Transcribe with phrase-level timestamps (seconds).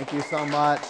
[0.00, 0.80] Thank you so much.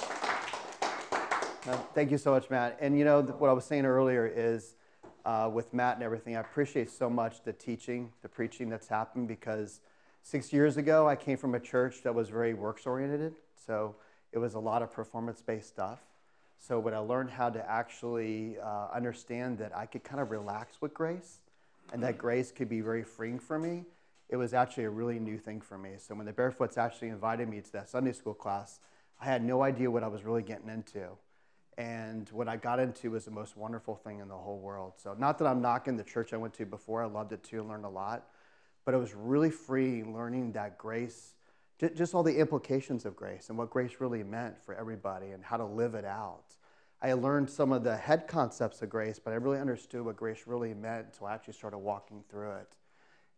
[1.67, 2.79] Uh, thank you so much, Matt.
[2.81, 4.76] And you know, what I was saying earlier is
[5.25, 9.27] uh, with Matt and everything, I appreciate so much the teaching, the preaching that's happened
[9.27, 9.80] because
[10.23, 13.34] six years ago, I came from a church that was very works oriented.
[13.66, 13.96] So
[14.31, 15.99] it was a lot of performance based stuff.
[16.61, 20.81] So when I learned how to actually uh, understand that I could kind of relax
[20.81, 21.41] with grace
[21.93, 23.87] and that grace could be very freeing for me,
[24.29, 25.95] it was actually a really new thing for me.
[25.99, 28.79] So when the Barefoots actually invited me to that Sunday school class,
[29.21, 31.08] I had no idea what I was really getting into.
[31.76, 34.95] And what I got into was the most wonderful thing in the whole world.
[34.96, 37.60] So, not that I'm knocking the church I went to before, I loved it too
[37.60, 38.28] and learned a lot,
[38.84, 41.34] but it was really free learning that grace,
[41.95, 45.56] just all the implications of grace and what grace really meant for everybody and how
[45.56, 46.56] to live it out.
[47.00, 50.42] I learned some of the head concepts of grace, but I really understood what grace
[50.46, 52.76] really meant until I actually started walking through it.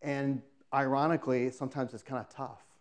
[0.01, 0.43] And
[0.75, 2.72] ironically, sometimes it's kind of tough.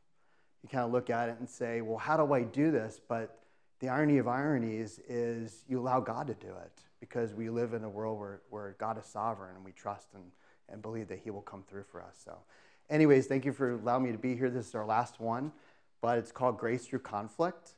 [0.63, 2.99] You kind of look at it and say, well, how do I do this?
[3.07, 3.39] But
[3.79, 7.83] the irony of ironies is you allow God to do it because we live in
[7.83, 10.23] a world where, where God is sovereign and we trust and,
[10.69, 12.21] and believe that He will come through for us.
[12.23, 12.37] So,
[12.89, 14.51] anyways, thank you for allowing me to be here.
[14.51, 15.51] This is our last one,
[15.99, 17.71] but it's called Grace Through Conflict.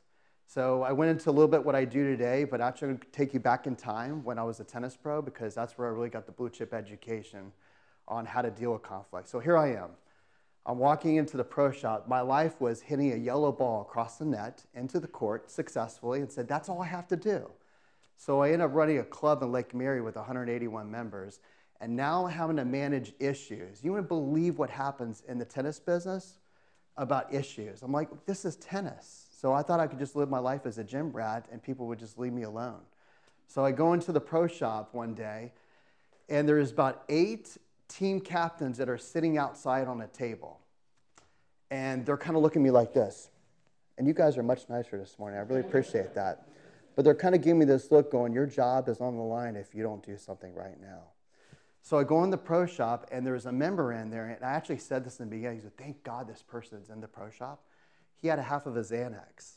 [0.46, 3.10] So, I went into a little bit what I do today, but actually, I'm going
[3.10, 5.88] to take you back in time when I was a tennis pro because that's where
[5.88, 7.50] I really got the blue chip education
[8.06, 9.30] on how to deal with conflict.
[9.30, 9.88] So, here I am.
[10.66, 12.08] I'm walking into the pro shop.
[12.08, 16.32] My life was hitting a yellow ball across the net into the court successfully and
[16.32, 17.50] said, that's all I have to do.
[18.16, 21.40] So I ended up running a club in Lake Mary with 181 members
[21.80, 23.84] and now having to manage issues.
[23.84, 26.38] You wouldn't believe what happens in the tennis business
[26.96, 27.82] about issues.
[27.82, 29.26] I'm like, this is tennis.
[29.38, 31.86] So I thought I could just live my life as a gym rat and people
[31.88, 32.80] would just leave me alone.
[33.48, 35.52] So I go into the pro shop one day
[36.30, 37.58] and there's about eight
[37.94, 40.60] team captains that are sitting outside on a table.
[41.70, 43.30] And they're kind of looking at me like this.
[43.96, 45.38] And you guys are much nicer this morning.
[45.38, 46.48] I really appreciate that.
[46.96, 49.56] But they're kind of giving me this look going, your job is on the line
[49.56, 51.02] if you don't do something right now.
[51.82, 54.52] So I go in the pro shop, and there's a member in there, and I
[54.52, 55.58] actually said this in the beginning.
[55.58, 57.62] He said, Thank God this person's in the pro shop.
[58.22, 59.56] He had a half of his Xanax.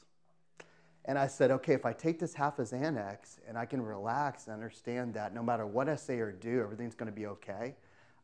[1.06, 4.46] And I said, Okay, if I take this half of Xanax and I can relax
[4.46, 7.76] and understand that no matter what I say or do, everything's going to be okay,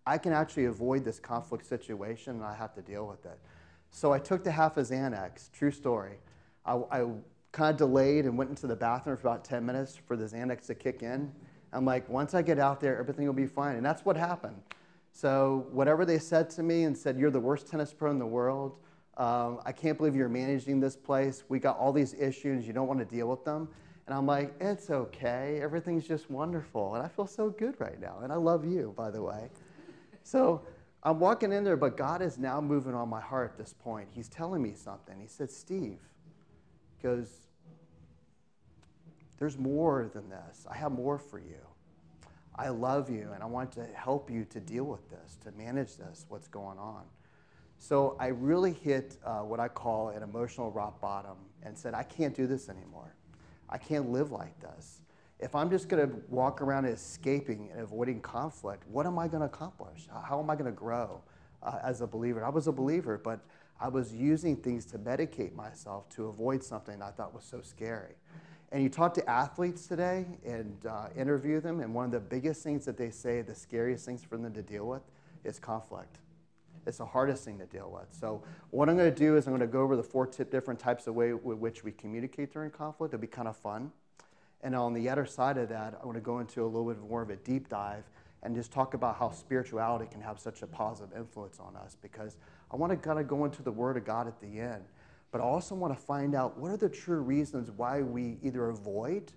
[0.05, 3.39] I can actually avoid this conflict situation and I have to deal with it.
[3.91, 6.17] So I took the half of Xanax, true story.
[6.65, 7.05] I, I
[7.51, 10.65] kind of delayed and went into the bathroom for about 10 minutes for the Xanax
[10.67, 11.31] to kick in.
[11.71, 13.75] I'm like, once I get out there, everything will be fine.
[13.75, 14.61] And that's what happened.
[15.11, 18.25] So whatever they said to me and said, you're the worst tennis pro in the
[18.25, 18.77] world.
[19.17, 21.43] Um, I can't believe you're managing this place.
[21.47, 22.65] We got all these issues.
[22.65, 23.69] You don't want to deal with them.
[24.07, 25.59] And I'm like, it's okay.
[25.61, 26.95] Everything's just wonderful.
[26.95, 28.19] And I feel so good right now.
[28.23, 29.49] And I love you, by the way.
[30.23, 30.63] So
[31.03, 34.07] I'm walking in there, but God is now moving on my heart at this point.
[34.11, 35.19] He's telling me something.
[35.19, 35.99] He said, Steve,
[37.01, 37.47] goes,
[39.37, 40.65] there's more than this.
[40.69, 41.59] I have more for you.
[42.55, 45.97] I love you, and I want to help you to deal with this, to manage
[45.97, 47.03] this, what's going on.
[47.77, 52.03] So I really hit uh, what I call an emotional rock bottom and said, I
[52.03, 53.15] can't do this anymore.
[53.69, 55.02] I can't live like this
[55.43, 59.41] if I'm just going to walk around escaping and avoiding conflict, what am I going
[59.41, 60.07] to accomplish?
[60.23, 61.21] How am I going to grow
[61.61, 62.45] uh, as a believer?
[62.45, 63.41] I was a believer, but
[63.79, 68.15] I was using things to medicate myself to avoid something I thought was so scary.
[68.71, 72.63] And you talk to athletes today and uh, interview them, and one of the biggest
[72.63, 75.01] things that they say, the scariest things for them to deal with,
[75.43, 76.19] is conflict.
[76.87, 78.07] It's the hardest thing to deal with.
[78.17, 80.79] So, what I'm going to do is I'm going to go over the four different
[80.79, 83.13] types of way with which we communicate during conflict.
[83.13, 83.91] It'll be kind of fun.
[84.63, 86.97] And on the other side of that, I want to go into a little bit
[87.07, 88.05] more of a deep dive
[88.41, 92.37] and just talk about how spirituality can have such a positive influence on us because
[92.71, 94.83] I want to kind of go into the Word of God at the end.
[95.31, 98.69] But I also want to find out what are the true reasons why we either
[98.69, 99.33] avoid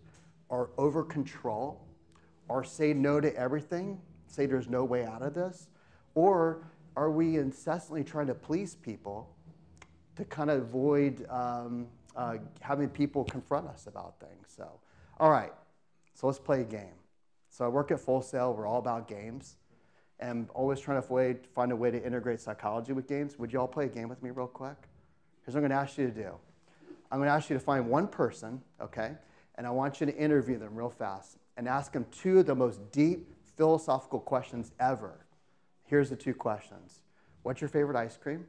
[0.48, 1.80] or over control
[2.48, 5.68] or say no to everything, say there's no way out of this,
[6.14, 6.64] or
[6.96, 9.28] are we incessantly trying to please people
[10.16, 14.54] to kind of avoid um, uh, having people confront us about things?
[14.56, 14.68] So
[15.18, 15.52] all right,
[16.14, 16.94] so let's play a game.
[17.48, 18.52] So I work at Full Sail.
[18.52, 19.56] We're all about games.
[20.18, 23.38] And always trying to find a way to integrate psychology with games.
[23.38, 24.76] Would you all play a game with me real quick?
[25.44, 26.32] Here's what I'm going to ask you to do.
[27.10, 29.12] I'm going to ask you to find one person, okay?
[29.56, 32.54] And I want you to interview them real fast and ask them two of the
[32.54, 35.26] most deep philosophical questions ever.
[35.84, 37.00] Here's the two questions
[37.42, 38.46] What's your favorite ice cream?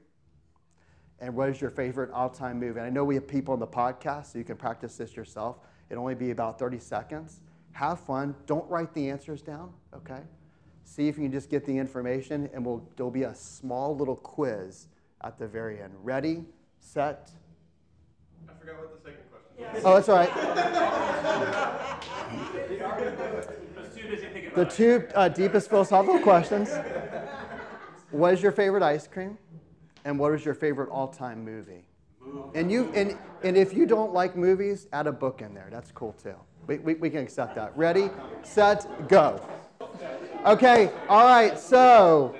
[1.20, 2.80] And what is your favorite all time movie?
[2.80, 5.58] And I know we have people on the podcast, so you can practice this yourself.
[5.89, 7.42] It'll only be about 30 seconds.
[7.72, 8.36] Have fun.
[8.45, 10.22] Don't write the answers down, okay?
[10.84, 14.16] See if you can just get the information, and we'll, there'll be a small little
[14.16, 14.88] quiz
[15.22, 15.94] at the very end.
[16.01, 16.45] Ready,
[16.80, 17.31] set.
[18.48, 20.31] I forgot what the second question Oh, that's all right.
[24.56, 26.69] The two uh, deepest philosophical questions.
[28.12, 29.38] What is your favorite ice cream?
[30.06, 31.87] And what is your favorite all-time movie?
[32.53, 35.68] And you and and if you don't like movies, add a book in there.
[35.71, 36.35] That's cool too.
[36.65, 37.77] We, we, we can accept that.
[37.77, 38.09] Ready,
[38.44, 39.41] set, go.
[40.45, 42.35] Okay, all right, so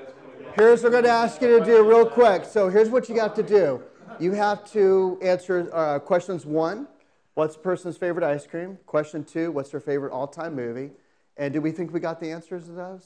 [0.56, 2.44] here's what we're going to ask you to do real quick.
[2.44, 3.82] So here's what you got to do.
[4.20, 6.88] You have to answer uh, questions one,
[7.36, 8.78] what's the person's favorite ice cream?
[8.86, 10.92] Question two, what's their favorite all-time movie?
[11.38, 13.06] And do we think we got the answers to those?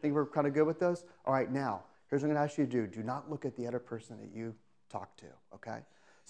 [0.00, 1.04] Think we're kind of good with those?
[1.26, 2.86] All right, now, here's what I'm going to ask you to do.
[2.86, 4.54] Do not look at the other person that you
[4.90, 5.80] talk to, okay?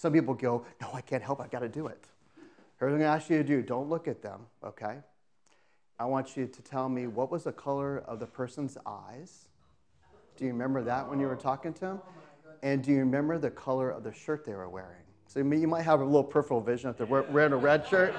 [0.01, 1.43] Some people go, no, I can't help it.
[1.43, 2.03] I got to do it.
[2.79, 3.61] Here's what I'm to ask you to do.
[3.61, 4.97] Don't look at them, okay?
[5.99, 9.47] I want you to tell me what was the color of the person's eyes.
[10.37, 12.01] Do you remember that when you were talking to them?
[12.63, 15.03] And do you remember the color of the shirt they were wearing?
[15.27, 18.15] So you might have a little peripheral vision if they're wearing a red shirt.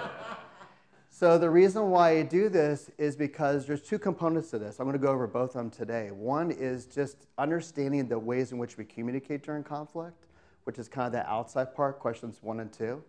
[1.10, 4.78] So the reason why I do this is because there's two components to this.
[4.78, 6.12] I'm going to go over both of them today.
[6.12, 10.26] One is just understanding the ways in which we communicate during conflict,
[10.64, 13.02] which is kind of the outside part, questions one and two.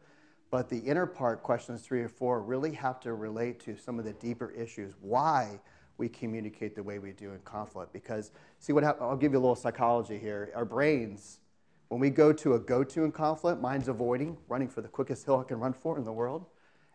[0.51, 4.05] But the inner part, questions three or four, really have to relate to some of
[4.05, 5.59] the deeper issues, why
[5.97, 7.93] we communicate the way we do in conflict.
[7.93, 10.51] Because, see what I'll give you a little psychology here.
[10.55, 11.39] Our brains,
[11.87, 15.25] when we go to a go to in conflict, mine's avoiding, running for the quickest
[15.25, 16.45] hill I can run for in the world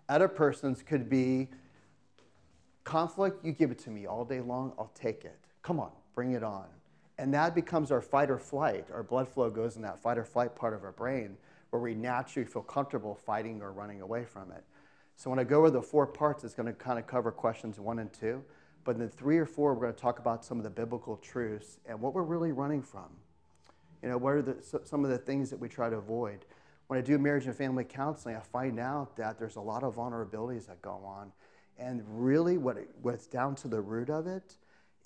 [0.08, 1.49] other persons could be
[2.84, 5.38] conflict, you give it to me all day long, I'll take it.
[5.62, 6.66] Come on, bring it on.
[7.19, 8.87] And that becomes our fight or flight.
[8.93, 11.37] Our blood flow goes in that fight or flight part of our brain
[11.70, 14.65] where we naturally feel comfortable fighting or running away from it.
[15.17, 17.81] So when I go over the four parts, it's going to kind of cover questions
[17.81, 18.43] one and two.
[18.85, 21.79] But in three or four, we're going to talk about some of the biblical truths
[21.87, 23.09] and what we're really running from.
[24.03, 26.44] You know, what are the, some of the things that we try to avoid?
[26.88, 29.97] when I do marriage and family counseling, I find out that there's a lot of
[29.97, 31.31] vulnerabilities that go on.
[31.79, 34.56] And really, what it, what's down to the root of it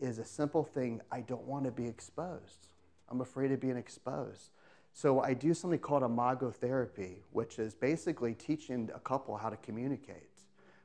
[0.03, 2.67] is a simple thing I don't want to be exposed.
[3.09, 4.51] I'm afraid of being exposed.
[4.93, 9.57] So I do something called imago therapy, which is basically teaching a couple how to
[9.57, 10.29] communicate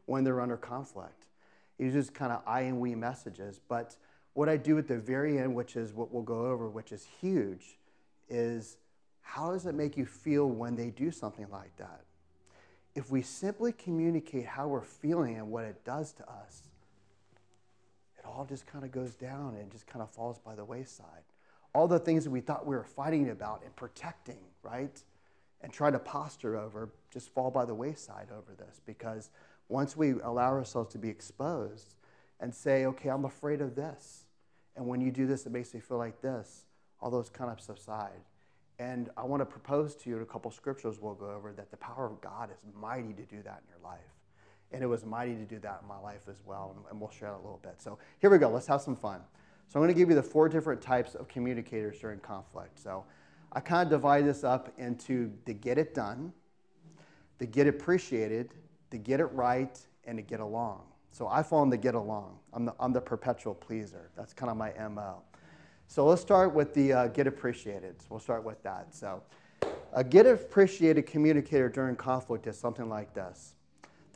[0.06, 1.26] when they're under conflict.
[1.80, 3.60] It's just kind of I and we messages.
[3.68, 3.98] But
[4.34, 7.08] what I do at the very end, which is what we'll go over, which is
[7.20, 7.80] huge,
[8.30, 8.78] is
[9.22, 12.02] how does it make you feel when they do something like that?
[12.96, 16.67] If we simply communicate how we're feeling and what it does to us,
[18.28, 21.24] all just kind of goes down and just kind of falls by the wayside.
[21.74, 25.02] All the things that we thought we were fighting about and protecting, right?
[25.62, 29.30] And trying to posture over just fall by the wayside over this because
[29.70, 31.96] once we allow ourselves to be exposed
[32.40, 34.26] and say, okay, I'm afraid of this.
[34.76, 36.66] And when you do this, it makes me feel like this,
[37.02, 38.22] all those kind of subside.
[38.80, 41.78] And I want to propose to you a couple scriptures we'll go over that the
[41.78, 44.00] power of God is mighty to do that in your life.
[44.72, 46.76] And it was mighty to do that in my life as well.
[46.90, 47.82] And we'll share that a little bit.
[47.82, 48.50] So here we go.
[48.50, 49.22] Let's have some fun.
[49.68, 52.80] So I'm going to give you the four different types of communicators during conflict.
[52.80, 53.06] So
[53.52, 56.34] I kind of divide this up into the get it done,
[57.38, 58.54] the get appreciated,
[58.90, 60.84] the get it right, and to get along.
[61.12, 62.38] So I fall in the get along.
[62.54, 64.10] I'm the, I'm the perpetual pleaser.
[64.16, 65.22] That's kind of my MO.
[65.88, 67.96] So let's start with the uh, get appreciated.
[68.10, 68.94] We'll start with that.
[68.94, 69.24] So
[69.94, 73.56] a get appreciated communicator during conflict is something like this.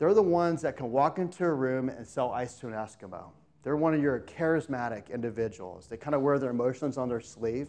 [0.02, 3.26] They're the ones that can walk into a room and sell ice to an Eskimo.
[3.62, 5.86] They're one of your charismatic individuals.
[5.86, 7.68] They kind of wear their emotions on their sleeve.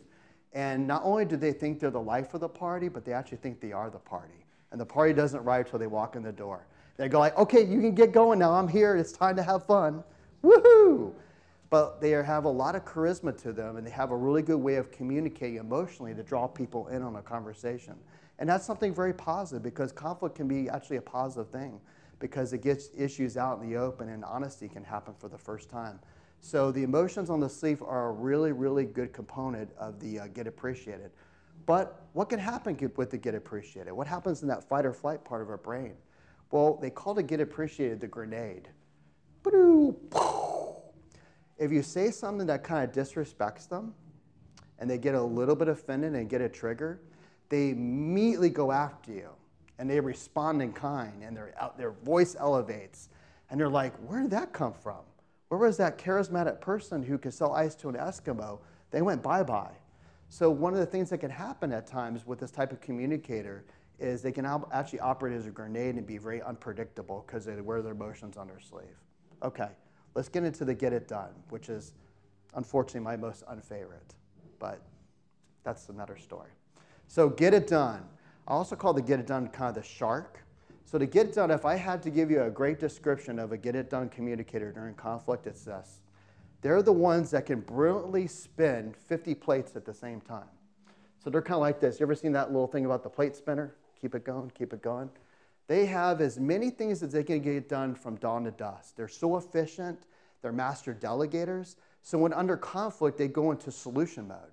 [0.51, 3.37] And not only do they think they're the life of the party, but they actually
[3.37, 4.47] think they are the party.
[4.71, 6.65] And the party doesn't arrive until they walk in the door.
[6.97, 8.53] They go like, okay, you can get going now.
[8.53, 8.95] I'm here.
[8.95, 10.03] It's time to have fun.
[10.43, 11.13] Woohoo!
[11.69, 14.57] but they have a lot of charisma to them and they have a really good
[14.57, 17.95] way of communicating emotionally to draw people in on a conversation.
[18.37, 21.79] And that's something very positive because conflict can be actually a positive thing
[22.23, 25.69] because it gets issues out in the open and honesty can happen for the first
[25.69, 25.99] time.
[26.39, 30.27] So the emotions on the sleeve are a really, really good component of the uh,
[30.27, 31.11] get appreciated.
[31.65, 33.91] But what can happen with the get appreciated?
[33.91, 35.95] What happens in that fight or flight part of our brain?
[36.51, 38.69] Well, they call it get appreciated the grenade
[41.57, 43.93] if you say something that kind of disrespects them
[44.79, 47.01] and they get a little bit offended and get a trigger,
[47.49, 49.29] they immediately go after you
[49.83, 53.09] and they respond in kind and their, their voice elevates.
[53.49, 55.01] And they're like, where did that come from?
[55.49, 58.59] Where was that charismatic person who could sell ice to an Eskimo?
[58.91, 59.73] They went bye bye.
[60.29, 63.65] So, one of the things that can happen at times with this type of communicator
[63.99, 67.81] is they can actually operate as a grenade and be very unpredictable because they wear
[67.81, 68.97] their emotions on their sleeve.
[69.43, 69.67] Okay,
[70.15, 71.93] Let's get into the get it done, which is
[72.53, 74.13] unfortunately my most unfavorite,
[74.59, 74.81] but
[75.63, 76.51] that's another story.
[77.07, 78.03] So get it done.
[78.47, 80.43] I also call the get it done kind of the shark
[80.85, 83.51] So to get it done, if I had to give you a great description of
[83.51, 86.01] a get it done communicator during conflict, it's this.
[86.61, 90.49] They're the ones that can brilliantly spin 50 plates at the same time.
[91.23, 91.99] So they're kind of like this.
[91.99, 93.75] You ever seen that little thing about the plate spinner?
[93.99, 95.09] Keep it going, keep it going.
[95.67, 98.95] They have as many things as they can get done from dawn to dusk.
[98.95, 100.03] They're so efficient,
[100.41, 101.75] they're master delegators.
[102.01, 104.52] So when under conflict, they go into solution mode.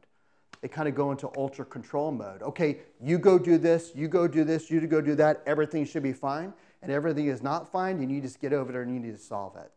[0.60, 2.42] They kind of go into ultra control mode.
[2.42, 6.02] Okay, you go do this, you go do this, you go do that, everything should
[6.02, 6.52] be fine.
[6.82, 9.22] And everything is not fine, and you just get over there and you need to
[9.22, 9.70] solve it.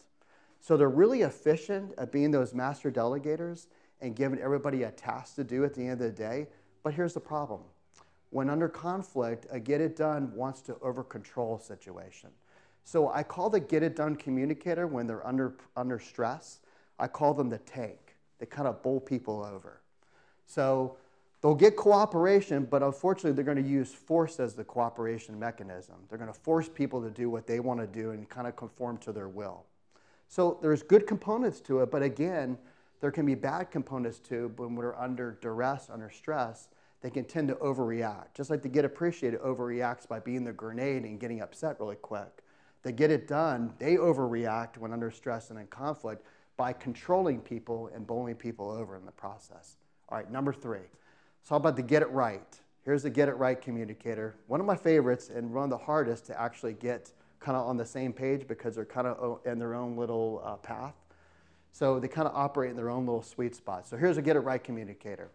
[0.61, 3.67] So they're really efficient at being those master delegators
[3.99, 6.47] and giving everybody a task to do at the end of the day.
[6.83, 7.61] But here's the problem
[8.29, 12.29] when under conflict, a get it done wants to over control situation.
[12.83, 16.59] So I call the get it done communicator when they're under, under stress,
[16.97, 18.15] I call them the tank.
[18.39, 19.82] They kind of bowl people over.
[20.53, 20.97] So
[21.41, 25.95] they'll get cooperation, but unfortunately, they're going to use force as the cooperation mechanism.
[26.09, 28.55] They're going to force people to do what they want to do and kind of
[28.55, 29.65] conform to their will.
[30.27, 32.57] So there's good components to it, but again,
[33.01, 36.69] there can be bad components too when we're under duress, under stress,
[37.01, 38.33] they can tend to overreact.
[38.33, 42.43] Just like the get appreciated overreacts by being the grenade and getting upset really quick.
[42.83, 46.25] The get it done, they overreact when under stress and in conflict
[46.57, 49.77] by controlling people and bowling people over in the process.
[50.13, 50.85] All right, number three.
[51.41, 52.59] So how about the get it right?
[52.85, 54.35] Here's the get it right communicator.
[54.45, 57.77] One of my favorites and one of the hardest to actually get kind of on
[57.77, 60.93] the same page because they're kind of in their own little uh, path.
[61.71, 63.87] So they kind of operate in their own little sweet spot.
[63.87, 65.31] So here's a get it right communicator.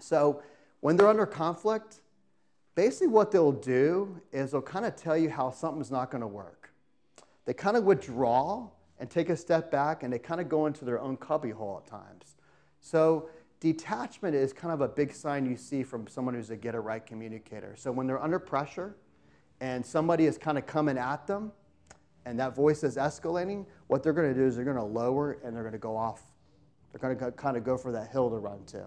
[0.00, 0.42] So
[0.80, 2.00] when they're under conflict,
[2.74, 6.26] basically what they'll do is they'll kind of tell you how something's not going to
[6.26, 6.74] work.
[7.46, 8.68] They kind of withdraw
[9.00, 11.90] and take a step back and they kind of go into their own cubbyhole at
[11.90, 12.36] times.
[12.80, 13.30] So
[13.60, 16.80] detachment is kind of a big sign you see from someone who's a get it
[16.80, 17.74] right communicator.
[17.76, 18.96] So when they're under pressure
[19.60, 21.52] and somebody is kind of coming at them
[22.26, 25.38] and that voice is escalating, what they're going to do is they're going to lower
[25.44, 26.22] and they're going to go off.
[26.92, 28.84] They're going to kind of go for that hill to run to.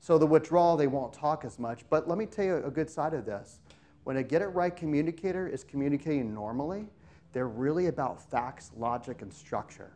[0.00, 1.84] So the withdrawal, they won't talk as much.
[1.90, 3.60] But let me tell you a good side of this.
[4.04, 6.86] When a get it right communicator is communicating normally,
[7.32, 9.92] they're really about facts, logic, and structure.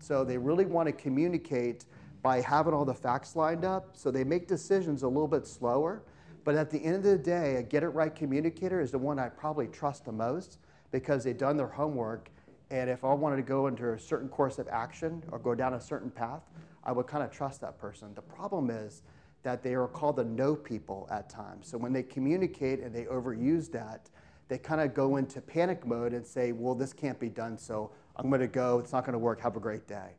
[0.00, 1.86] So they really want to communicate
[2.22, 3.90] by having all the facts lined up.
[3.92, 6.02] So they make decisions a little bit slower.
[6.44, 9.18] But at the end of the day, a get it right communicator is the one
[9.18, 10.58] I probably trust the most
[10.90, 12.30] because they've done their homework.
[12.70, 15.74] And if I wanted to go into a certain course of action or go down
[15.74, 16.42] a certain path,
[16.84, 18.14] I would kind of trust that person.
[18.14, 19.02] The problem is,
[19.42, 21.68] that they are called the no people at times.
[21.68, 24.10] So when they communicate and they overuse that,
[24.48, 27.90] they kind of go into panic mode and say, well, this can't be done, so
[28.16, 28.78] I'm going to go.
[28.78, 29.40] It's not going to work.
[29.40, 30.10] Have a great day.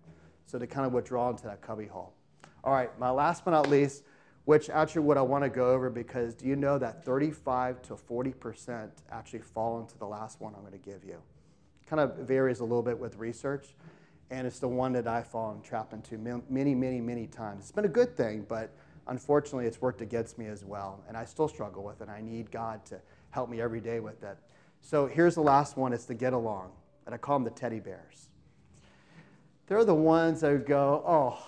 [0.50, 2.12] So they kind of withdraw into that cubbyhole.
[2.64, 4.02] All right, my last but not least,
[4.46, 7.94] which actually what I want to go over because do you know that 35 to
[7.94, 11.18] 40% actually fall into the last one I'm going to give you?
[11.86, 13.76] Kind of varies a little bit with research,
[14.32, 17.66] and it's the one that I fall and trap into many, many, many times.
[17.66, 18.72] It's been a good thing, but
[19.06, 21.04] unfortunately, it's worked against me as well.
[21.08, 22.10] And I still struggle with it.
[22.10, 24.38] I need God to help me every day with it.
[24.82, 26.72] So here's the last one it's the get along.
[27.06, 28.30] And I call them the teddy bears.
[29.70, 31.42] They're the ones that go, oh,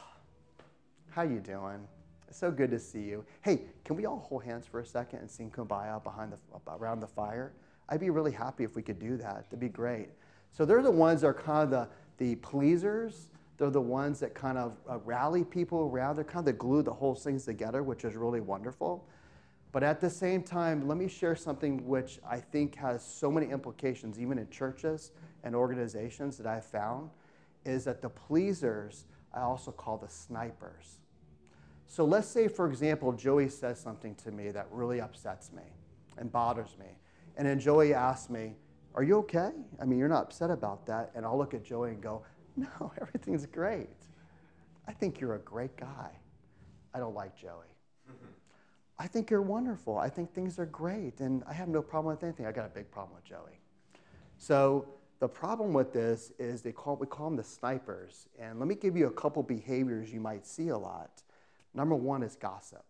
[1.10, 1.86] how you doing?
[2.30, 3.26] It's so good to see you.
[3.42, 6.38] Hey, can we all hold hands for a second and sing Kumbaya behind the,
[6.72, 7.52] around the fire?
[7.90, 9.50] I'd be really happy if we could do that.
[9.50, 10.10] That'd be great.
[10.52, 11.88] So they're the ones that are kind of the,
[12.18, 16.16] the pleasers they're the ones that kind of uh, rally people around.
[16.16, 19.08] They're kind of the glue that holds things together, which is really wonderful.
[19.72, 23.52] But at the same time, let me share something which I think has so many
[23.52, 25.12] implications, even in churches
[25.44, 27.12] and organizations that I've found,
[27.66, 30.98] is that the pleasers I also call the snipers.
[31.88, 35.64] So let's say, for example, Joey says something to me that really upsets me
[36.18, 36.86] and bothers me.
[37.38, 38.56] And then Joey asks me,
[38.96, 39.52] Are you okay?
[39.82, 41.12] I mean, you're not upset about that.
[41.16, 42.24] And I'll look at Joey and go,
[42.56, 43.90] No, everything's great.
[44.88, 46.12] I think you're a great guy.
[46.94, 47.68] I don't like Joey.
[49.00, 49.98] I think you're wonderful.
[49.98, 51.22] I think things are great.
[51.22, 52.46] And I have no problem with anything.
[52.46, 53.60] I got a big problem with Joey.
[54.38, 54.88] So
[55.22, 58.28] the problem with this is they call, we call them the snipers.
[58.40, 61.22] And let me give you a couple behaviors you might see a lot.
[61.76, 62.84] Number one is gossip.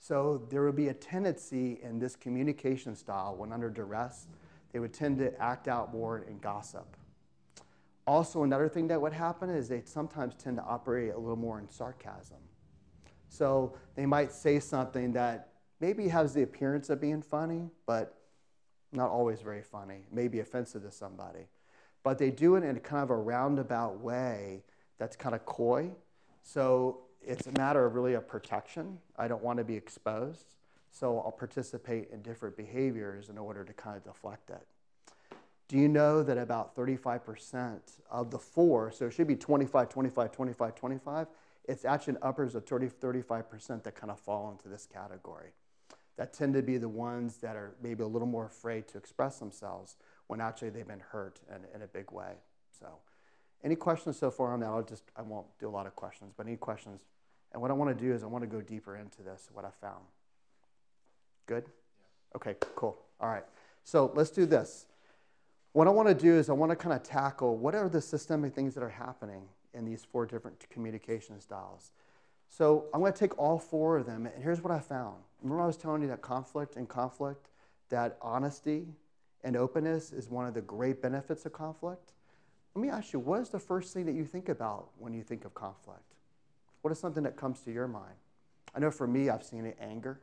[0.00, 4.26] So there would be a tendency in this communication style when under duress,
[4.72, 6.96] they would tend to act out more in gossip.
[8.08, 11.60] Also, another thing that would happen is they sometimes tend to operate a little more
[11.60, 12.38] in sarcasm.
[13.28, 18.19] So they might say something that maybe has the appearance of being funny, but
[18.92, 21.46] not always very funny, maybe offensive to somebody.
[22.02, 24.62] But they do it in kind of a roundabout way
[24.98, 25.90] that's kind of coy.
[26.42, 28.98] So it's a matter of really a protection.
[29.16, 30.46] I don't want to be exposed.
[30.90, 34.66] So I'll participate in different behaviors in order to kind of deflect it.
[35.68, 37.78] Do you know that about 35%
[38.10, 41.26] of the four, so it should be 25, 25, 25, 25,
[41.68, 45.50] it's actually uppers of 30, 35% that kind of fall into this category.
[46.16, 49.38] That tend to be the ones that are maybe a little more afraid to express
[49.38, 52.34] themselves when actually they've been hurt in, in a big way.
[52.78, 52.86] So,
[53.62, 54.66] any questions so far on that?
[54.66, 57.00] I'll just, I won't do a lot of questions, but any questions?
[57.52, 59.64] And what I want to do is I want to go deeper into this, what
[59.64, 60.04] I found.
[61.46, 61.64] Good?
[61.66, 62.36] Yeah.
[62.36, 62.98] Okay, cool.
[63.20, 63.44] All right.
[63.84, 64.86] So let's do this.
[65.72, 68.00] What I want to do is I want to kind of tackle what are the
[68.00, 69.42] systemic things that are happening
[69.74, 71.92] in these four different communication styles.
[72.50, 75.16] So I'm going to take all four of them, and here's what I found.
[75.40, 77.46] Remember I was telling you that conflict and conflict,
[77.88, 78.86] that honesty
[79.44, 82.12] and openness is one of the great benefits of conflict?
[82.74, 85.22] Let me ask you, what is the first thing that you think about when you
[85.22, 86.02] think of conflict?
[86.82, 88.14] What is something that comes to your mind?
[88.74, 90.20] I know for me, I've seen it anger.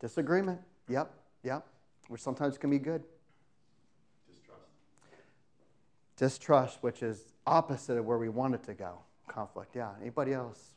[0.00, 0.58] Disagreement.
[0.58, 0.60] Disagreement.
[0.88, 1.12] Yep,
[1.44, 1.66] yep.
[2.08, 3.04] Which sometimes can be good.
[6.20, 8.98] Distrust, which is opposite of where we want it to go.
[9.26, 9.88] Conflict, yeah.
[10.02, 10.72] Anybody else?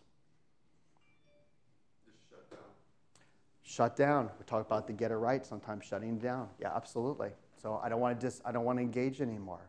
[2.29, 2.59] Shut down.
[3.61, 4.29] Shut down.
[4.39, 6.47] We talk about the get it right, sometimes shutting down.
[6.61, 7.31] Yeah, absolutely.
[7.61, 9.59] So I don't want to dis- I don't want to engage anymore.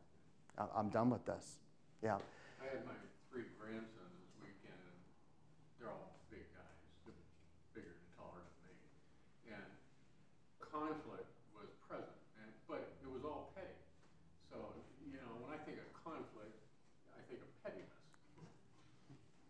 [0.77, 1.59] I'm done with this.
[2.05, 2.19] Yeah.
[2.63, 2.95] I had my
[3.33, 4.95] three grandsons this weekend, and
[5.83, 6.79] they're all big guys,
[7.75, 9.59] bigger and taller than me.
[9.59, 9.67] And
[10.71, 11.27] conflict
[11.59, 13.75] was present, and but it was all petty.
[14.47, 14.63] So
[15.03, 16.55] you know, when I think of conflict,
[17.19, 17.91] I think of pettiness.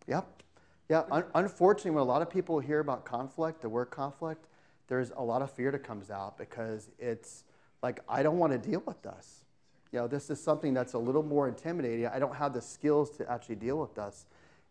[0.06, 0.42] Yep.
[0.88, 1.04] Yeah.
[1.10, 4.46] Un- unfortunately, when a lot of people hear about conflict, the word conflict,
[4.88, 7.44] there's a lot of fear that comes out because it's
[7.82, 9.44] like I don't want to deal with this.
[9.92, 12.06] You know, this is something that's a little more intimidating.
[12.06, 14.26] I don't have the skills to actually deal with this.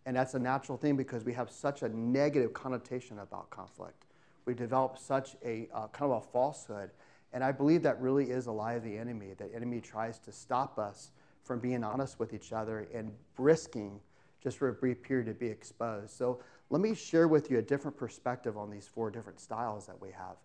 [0.05, 4.05] And that's a natural thing because we have such a negative connotation about conflict.
[4.45, 6.89] We develop such a uh, kind of a falsehood.
[7.31, 9.33] And I believe that really is a lie of the enemy.
[9.37, 11.11] The enemy tries to stop us
[11.43, 14.01] from being honest with each other and risking
[14.43, 16.11] just for a brief period to be exposed.
[16.11, 19.99] So let me share with you a different perspective on these four different styles that
[20.01, 20.35] we have.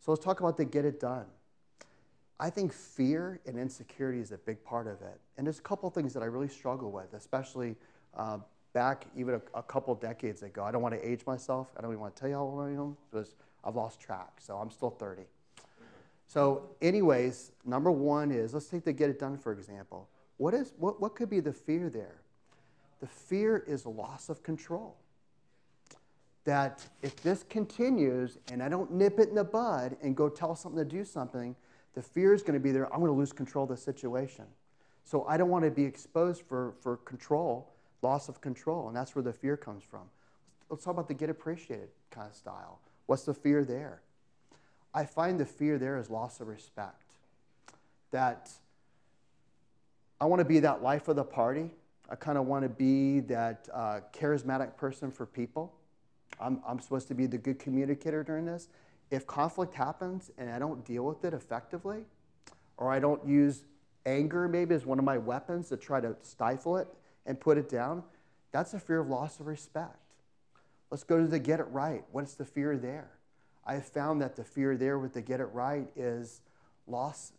[0.00, 1.26] So let's talk about the get it done.
[2.40, 5.20] I think fear and insecurity is a big part of it.
[5.36, 7.76] And there's a couple things that I really struggle with, especially
[8.16, 8.38] uh,
[8.72, 10.64] back even a, a, couple decades ago.
[10.64, 11.68] I don't want to age myself.
[11.76, 14.40] I don't even want to tell you how old I am because I've lost track.
[14.40, 15.22] So I'm still 30.
[16.26, 20.08] So, anyways, number one is let's take the get it done for example.
[20.38, 22.21] What is what, what could be the fear there?
[23.02, 24.96] The fear is loss of control.
[26.44, 30.54] That if this continues and I don't nip it in the bud and go tell
[30.54, 31.56] something to do something,
[31.94, 32.84] the fear is going to be there.
[32.92, 34.44] I'm going to lose control of the situation.
[35.02, 38.86] So I don't want to be exposed for, for control, loss of control.
[38.86, 40.02] And that's where the fear comes from.
[40.70, 42.78] Let's talk about the get appreciated kind of style.
[43.06, 44.00] What's the fear there?
[44.94, 47.14] I find the fear there is loss of respect.
[48.12, 48.48] That
[50.20, 51.72] I want to be that life of the party.
[52.12, 55.72] I kind of want to be that uh, charismatic person for people.
[56.38, 58.68] I'm, I'm supposed to be the good communicator during this
[59.10, 62.04] if conflict happens and I don't deal with it effectively,
[62.76, 63.64] or I don't use
[64.06, 66.88] anger maybe as one of my weapons to try to stifle it
[67.26, 68.02] and put it down,
[68.52, 69.96] that's a fear of loss of respect.
[70.90, 72.04] Let's go to the get it right.
[72.10, 73.10] What's the fear there?
[73.66, 76.42] I have found that the fear there with the get it right is
[76.86, 77.32] loss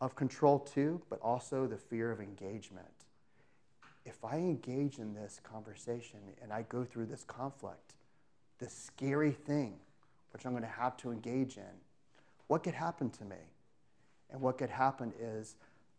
[0.00, 2.95] of control too, but also the fear of engagement.
[4.06, 7.94] If I engage in this conversation and I go through this conflict,
[8.58, 9.74] the scary thing
[10.30, 11.80] which I'm going to have to engage in,
[12.46, 13.50] what could happen to me?
[14.30, 15.56] And what could happen is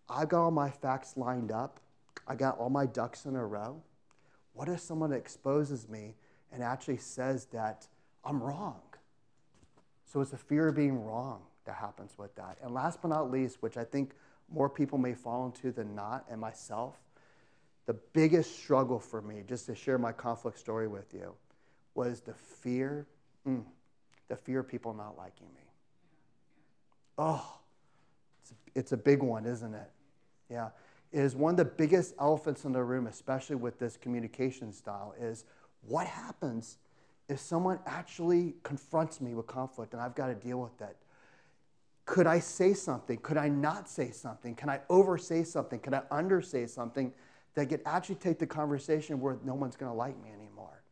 [0.10, 1.82] I've got all my facts lined up,
[2.26, 3.82] I got all my ducks in a row.
[4.54, 6.16] What if someone exposes me
[6.52, 7.88] and actually says that
[8.24, 8.80] I'm wrong?
[10.06, 12.58] So it's a fear of being wrong that happens with that.
[12.64, 14.14] And last but not least, which I think
[14.50, 16.96] more people may fall into than not, and myself,
[17.88, 21.34] the biggest struggle for me, just to share my conflict story with you,
[21.96, 23.08] was the fear.
[23.48, 23.64] Mm,
[24.28, 25.62] the fear of people not liking me.
[27.18, 27.60] Oh,
[28.42, 29.90] it's, it's a big one, isn't it?
[30.50, 30.70] Yeah.
[31.14, 35.16] It is one of the biggest elephants in the room, especially with this communication style,
[35.20, 35.46] is
[35.82, 36.78] what happens
[37.30, 40.98] if someone actually confronts me with conflict and I've got to deal with that?
[42.06, 43.18] Could I say something?
[43.18, 44.56] Could I not say something?
[44.56, 45.80] Can I oversay something?
[45.80, 47.14] Can I undersay something
[47.58, 50.84] that could actually take the conversation where no one's going to like me anymore?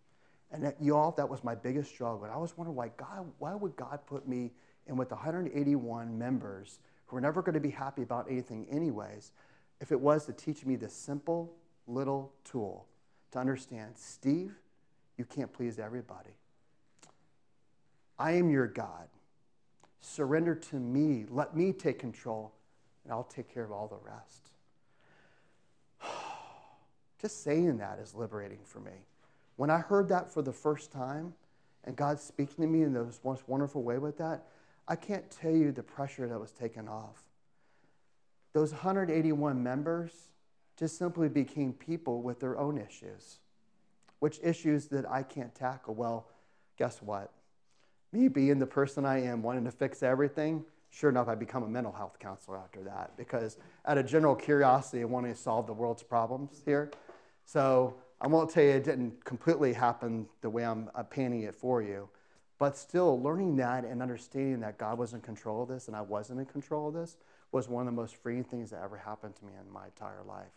[0.51, 2.23] And that, y'all, that was my biggest struggle.
[2.23, 4.51] And I was wondering why God, why would God put me
[4.88, 9.32] in with 181 members who are never going to be happy about anything anyways,
[9.80, 11.54] if it was to teach me this simple
[11.86, 12.88] little tool
[13.32, 14.56] to understand, Steve,
[15.17, 16.32] You can't please everybody.
[18.17, 19.08] I am your God.
[20.01, 21.25] Surrender to me.
[21.30, 22.54] Let me take control,
[23.04, 24.49] and I'll take care of all the rest.
[27.21, 28.91] Just saying that is liberating for me.
[29.56, 31.34] When I heard that for the first time,
[31.86, 34.47] and God speaking to me in the most wonderful way with that,
[34.88, 37.23] I can't tell you the pressure that was taken off.
[38.54, 40.12] Those 181 members
[40.78, 43.39] just simply became people with their own issues.
[44.19, 45.93] Which issues that I can't tackle?
[45.93, 46.28] Well,
[46.78, 47.32] guess what?
[48.12, 51.67] Me being the person I am, wanting to fix everything, sure enough, I become a
[51.67, 55.73] mental health counselor after that because out of general curiosity and wanting to solve the
[55.73, 56.91] world's problems here.
[57.45, 61.81] So I won't tell you it didn't completely happen the way I'm, painting it for
[61.81, 62.10] you,
[62.58, 66.01] but still learning that and understanding that God was in control of this and I
[66.01, 67.17] wasn't in control of this
[67.51, 70.23] was one of the most freeing things that ever happened to me in my entire
[70.27, 70.51] life.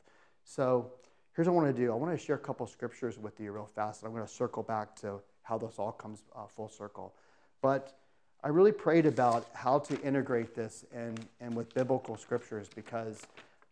[0.44, 0.90] So
[1.36, 1.92] here's what I want to do.
[1.92, 4.02] I want to share a couple scriptures with you real fast.
[4.02, 7.14] And I'm going to circle back to how this all comes uh, full circle.
[7.62, 7.98] But
[8.42, 13.20] I really prayed about how to integrate this and, and with biblical scriptures because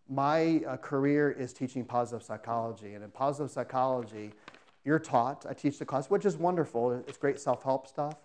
[0.08, 2.94] my uh, career is teaching positive psychology.
[2.94, 4.32] And in positive psychology,
[4.84, 6.92] you're taught, I teach the class, which is wonderful.
[6.92, 8.16] It's great self help stuff.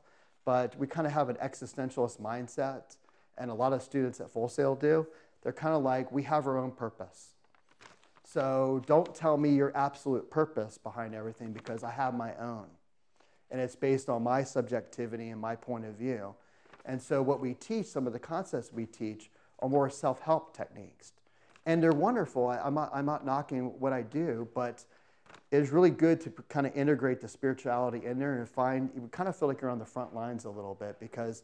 [0.46, 2.96] But we kind of have an existentialist mindset.
[3.38, 5.08] And a lot of students at Full Sail do.
[5.42, 7.30] They're kind of like, we have our own purpose.
[8.24, 12.68] So don't tell me your absolute purpose behind everything because I have my own.
[13.50, 16.36] And it's based on my subjectivity and my point of view.
[16.86, 20.56] And so what we teach, some of the concepts we teach, are more self help
[20.56, 21.14] techniques.
[21.66, 22.48] And they're wonderful.
[22.48, 24.84] I, am not, I'm not knocking what I do, but
[25.52, 29.30] it's really good to kind of integrate the spirituality in there and find, you kind
[29.30, 31.44] of feel like you're on the front lines a little bit because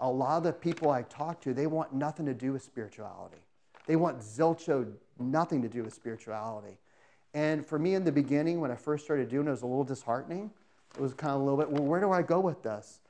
[0.00, 3.38] a lot of the people I talk to, they want nothing to do with spirituality.
[3.86, 6.78] They want zilcho nothing to do with spirituality.
[7.34, 9.66] And for me in the beginning, when I first started doing it, it was a
[9.66, 10.50] little disheartening.
[10.94, 13.00] It was kind of a little bit, well, where do I go with this?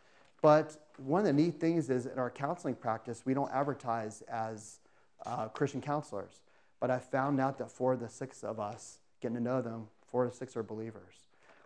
[0.40, 4.78] But one of the neat things is in our counseling practice, we don't advertise as
[5.26, 6.40] uh, Christian counselors.
[6.80, 9.88] But I found out that four of the six of us, getting to know them,
[10.06, 11.14] four the six are believers,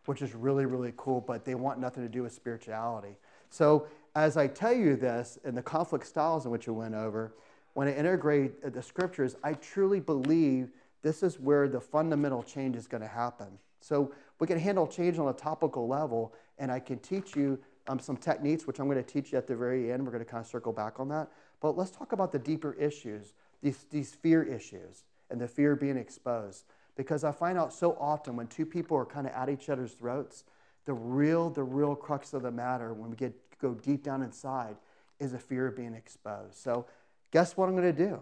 [0.07, 1.21] which is really, really cool.
[1.21, 3.17] But they want nothing to do with spirituality.
[3.51, 7.35] So as I tell you this, and the conflict styles in which we went over,
[7.75, 10.71] when I integrate the scriptures, I truly believe
[11.03, 13.59] this is where the fundamental change is going to happen.
[13.81, 17.99] So we can handle change on a topical level, and I can teach you um,
[17.99, 20.05] some techniques, which I'm going to teach you at the very end.
[20.05, 21.29] We're going to kind of circle back on that.
[21.61, 25.97] But let's talk about the deeper issues, these, these fear issues, and the fear being
[25.97, 26.65] exposed.
[26.97, 29.93] Because I find out so often when two people are kind of at each other's
[29.93, 30.45] throats,
[30.85, 34.77] the real, the real crux of the matter, when we get go deep down inside,
[35.21, 36.55] is a fear of being exposed.
[36.55, 36.87] So
[37.31, 38.21] guess what I'm going to do?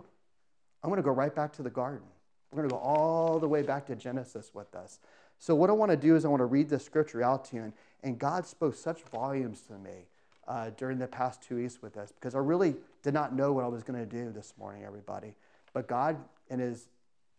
[0.82, 2.06] I'm going to go right back to the garden.
[2.50, 4.98] We're going to go all the way back to Genesis with us.
[5.38, 7.56] So, what I want to do is I want to read the scripture out to
[7.56, 7.62] you.
[7.62, 7.72] And,
[8.02, 10.06] and God spoke such volumes to me
[10.46, 13.64] uh, during the past two weeks with us because I really did not know what
[13.64, 15.34] I was going to do this morning, everybody.
[15.72, 16.16] But God,
[16.48, 16.88] in His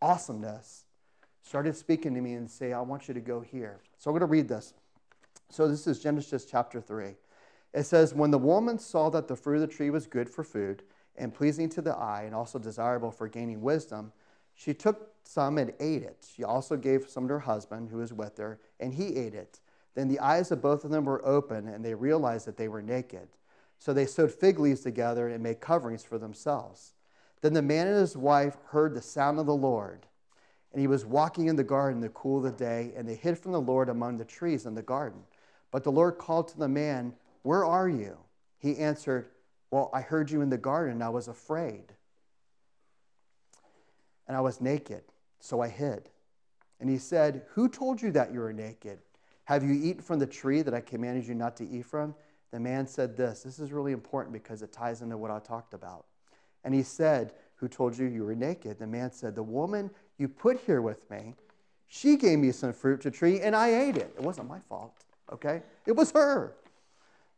[0.02, 0.86] awesomeness,
[1.44, 3.80] started speaking to me and say, I want you to go here.
[3.98, 4.74] So, I'm going to read this.
[5.50, 7.16] So, this is Genesis chapter 3.
[7.74, 10.44] It says, When the woman saw that the fruit of the tree was good for
[10.44, 10.84] food,
[11.18, 14.12] and pleasing to the eye and also desirable for gaining wisdom,
[14.56, 16.26] she took some and ate it.
[16.36, 19.60] She also gave some to her husband who was with her, and he ate it.
[19.94, 22.82] Then the eyes of both of them were open, and they realized that they were
[22.82, 23.28] naked.
[23.82, 26.94] So they sewed fig leaves together and made coverings for themselves.
[27.42, 30.06] Then the man and his wife heard the sound of the Lord,
[30.72, 33.16] and he was walking in the garden in the cool of the day, and they
[33.16, 35.22] hid from the Lord among the trees in the garden.
[35.72, 38.20] But the Lord called to the man, Where are you?
[38.60, 39.32] He answered,
[39.72, 41.94] well, I heard you in the garden, and I was afraid.
[44.28, 45.02] And I was naked,
[45.40, 46.10] so I hid.
[46.80, 49.00] And he said, Who told you that you were naked?
[49.46, 52.14] Have you eaten from the tree that I commanded you not to eat from?
[52.52, 53.44] The man said this.
[53.44, 56.06] This is really important because it ties into what I talked about.
[56.64, 58.80] And he said, Who told you you were naked?
[58.80, 61.36] The man said, The woman you put here with me,
[61.88, 64.14] she gave me some fruit to tree, and I ate it.
[64.16, 64.94] It wasn't my fault,
[65.32, 65.62] okay?
[65.86, 66.56] It was her.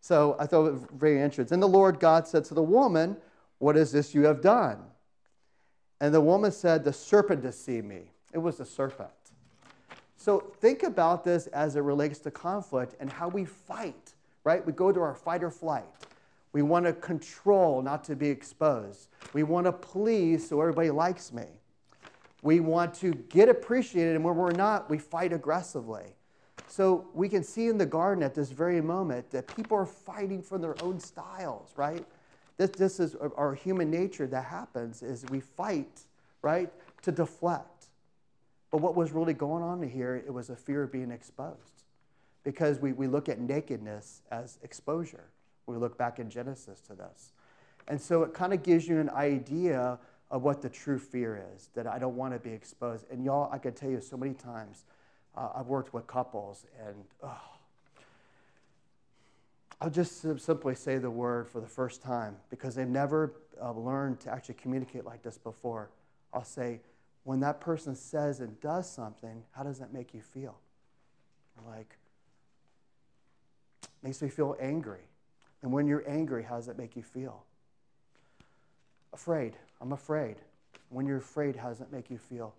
[0.01, 1.55] So I thought it was very interesting.
[1.55, 3.17] And the Lord God said to the woman,
[3.59, 4.79] What is this you have done?
[6.01, 8.11] And the woman said, The serpent deceived me.
[8.33, 9.09] It was the serpent.
[10.17, 14.12] So think about this as it relates to conflict and how we fight,
[14.43, 14.65] right?
[14.65, 15.85] We go to our fight or flight.
[16.51, 19.07] We want to control, not to be exposed.
[19.33, 21.45] We want to please so everybody likes me.
[22.43, 26.15] We want to get appreciated, and when we're not, we fight aggressively.
[26.67, 30.41] So we can see in the garden at this very moment that people are fighting
[30.41, 32.05] for their own styles, right?
[32.57, 36.01] This, this is our human nature that happens is we fight,
[36.41, 36.71] right,
[37.03, 37.87] to deflect.
[38.71, 41.82] But what was really going on here, it was a fear of being exposed.
[42.43, 45.25] Because we, we look at nakedness as exposure.
[45.65, 47.31] We look back in Genesis to this.
[47.87, 49.99] And so it kind of gives you an idea
[50.31, 53.05] of what the true fear is that I don't want to be exposed.
[53.11, 54.83] And y'all, I could tell you so many times,
[55.35, 57.41] uh, I've worked with couples, and oh,
[59.81, 64.19] I'll just simply say the word for the first time because they've never uh, learned
[64.21, 65.89] to actually communicate like this before.
[66.33, 66.79] I'll say,
[67.25, 70.55] when that person says and does something, how does that make you feel?
[71.67, 71.97] Like,
[74.03, 75.01] makes me feel angry.
[75.61, 77.43] And when you're angry, how does that make you feel?
[79.13, 79.55] Afraid.
[79.79, 80.35] I'm afraid.
[80.89, 82.53] When you're afraid, how does that make you feel?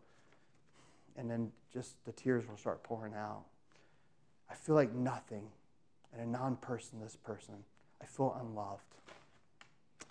[1.17, 3.43] And then just the tears will start pouring out.
[4.51, 5.49] I feel like nothing
[6.13, 7.55] and a non person, this person.
[8.03, 8.83] I feel unloved.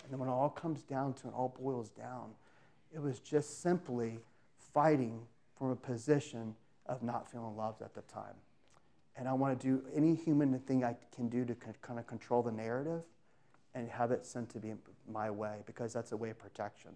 [0.03, 2.31] And then when it all comes down to it, all boils down,
[2.93, 4.19] it was just simply
[4.73, 5.21] fighting
[5.57, 8.35] from a position of not feeling loved at the time.
[9.15, 12.41] And I want to do any human thing I can do to kind of control
[12.41, 13.03] the narrative
[13.75, 14.73] and have it sent to be
[15.11, 16.91] my way because that's a way of protection.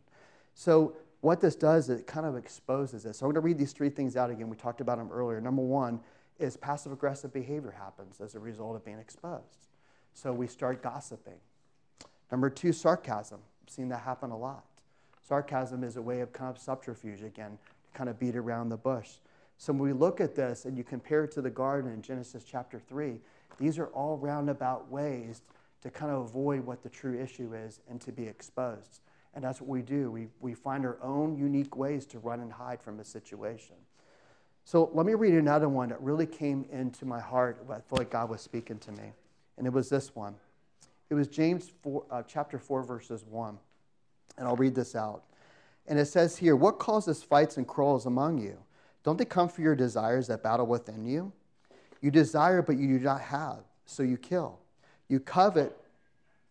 [0.54, 3.18] So, what this does, is it kind of exposes this.
[3.18, 4.50] So, I'm going to read these three things out again.
[4.50, 5.40] We talked about them earlier.
[5.42, 6.00] Number one
[6.40, 9.68] is passive aggressive behavior happens as a result of being exposed.
[10.14, 11.40] So, we start gossiping.
[12.32, 13.40] Number two, sarcasm.
[13.64, 14.66] I've seen that happen a lot.
[15.28, 18.78] Sarcasm is a way of kind of subterfuge, again, to kind of beat around the
[18.78, 19.10] bush.
[19.58, 22.44] So when we look at this and you compare it to the garden in Genesis
[22.44, 23.20] chapter 3,
[23.60, 25.42] these are all roundabout ways
[25.82, 29.02] to kind of avoid what the true issue is and to be exposed.
[29.34, 30.12] And that's what we do.
[30.12, 33.76] We, we find our own unique ways to run and hide from a situation.
[34.64, 37.64] So let me read another one that really came into my heart.
[37.70, 39.14] I feel like God was speaking to me.
[39.58, 40.36] And it was this one.
[41.10, 43.58] It was James 4, uh, chapter 4, verses 1.
[44.38, 45.24] And I'll read this out.
[45.88, 48.58] And it says here, What causes fights and quarrels among you?
[49.08, 51.32] Don't they come for your desires that battle within you?
[52.02, 54.60] You desire, but you do not have, so you kill.
[55.08, 55.78] You covet,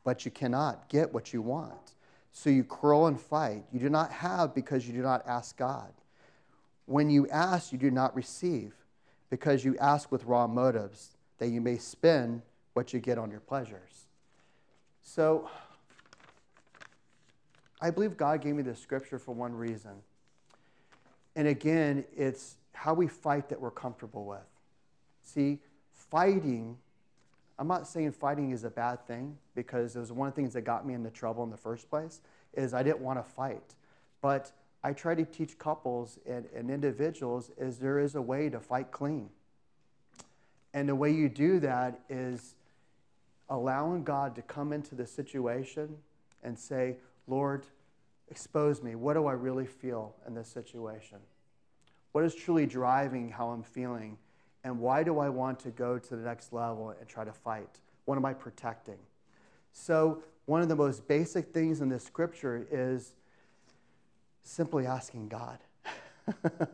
[0.05, 1.93] but you cannot get what you want.
[2.33, 3.65] So you quarrel and fight.
[3.75, 5.93] You do not have because you do not ask God.
[6.87, 8.73] When you ask, you do not receive
[9.29, 12.41] because you ask with wrong motives, that you may spend
[12.73, 14.07] what you get on your pleasures.
[15.03, 15.51] So,
[17.83, 20.01] I believe God gave me this scripture for one reason.
[21.37, 24.41] And again, it's how we fight that we're comfortable with.
[25.23, 25.61] See,
[25.93, 26.79] fighting,
[27.59, 30.55] I'm not saying fighting is a bad thing because it was one of the things
[30.55, 32.21] that got me into trouble in the first place
[32.55, 33.75] is I didn't want to fight.
[34.23, 34.51] But
[34.83, 38.91] I try to teach couples and, and individuals is there is a way to fight
[38.91, 39.29] clean.
[40.73, 42.55] And the way you do that is
[43.49, 45.97] allowing God to come into the situation
[46.43, 46.97] and say,
[47.27, 47.67] Lord,
[48.31, 48.95] expose me.
[48.95, 51.19] What do I really feel in this situation?
[52.13, 54.19] What is truly driving how I'm feeling?
[54.65, 57.69] And why do I want to go to the next level and try to fight?
[58.05, 58.99] What am I protecting?
[59.73, 63.15] So, one of the most basic things in this scripture is
[64.45, 65.59] simply asking God.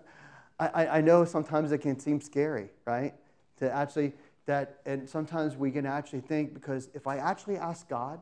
[0.60, 3.14] I, I know sometimes it can seem scary, right?
[3.58, 4.12] To actually,
[4.46, 8.20] that, and sometimes we can actually think because if I actually ask God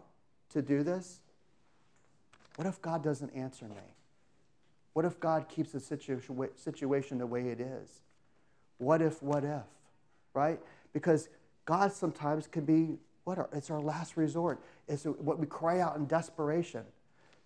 [0.51, 1.21] to do this,
[2.57, 3.77] what if God doesn't answer me?
[4.93, 8.01] What if God keeps the situation the way it is?
[8.79, 9.63] What if, what if,
[10.35, 10.59] right?
[10.93, 11.29] Because
[11.65, 14.61] God sometimes can be what our, it's our last resort.
[14.89, 16.83] It's what we cry out in desperation.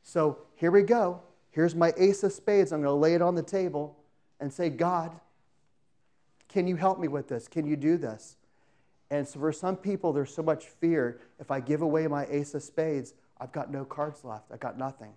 [0.03, 1.21] So here we go.
[1.51, 2.73] Here's my ace of spades.
[2.73, 3.97] I'm going to lay it on the table
[4.41, 5.13] and say, God,
[6.49, 7.49] can you help me with this?
[7.49, 8.37] Can you do this?
[9.11, 11.21] And so for some people, there's so much fear.
[11.39, 14.53] If I give away my ace of spades, I've got no cards left.
[14.53, 15.13] I've got nothing.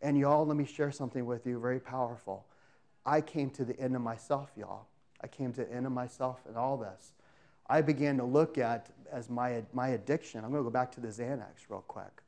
[0.00, 2.46] And y'all, let me share something with you very powerful.
[3.04, 4.86] I came to the end of myself, y'all.
[5.20, 7.12] I came to the end of myself and all this.
[7.68, 10.44] I began to look at as my, my addiction.
[10.44, 12.22] I'm going to go back to the Xanax real quick.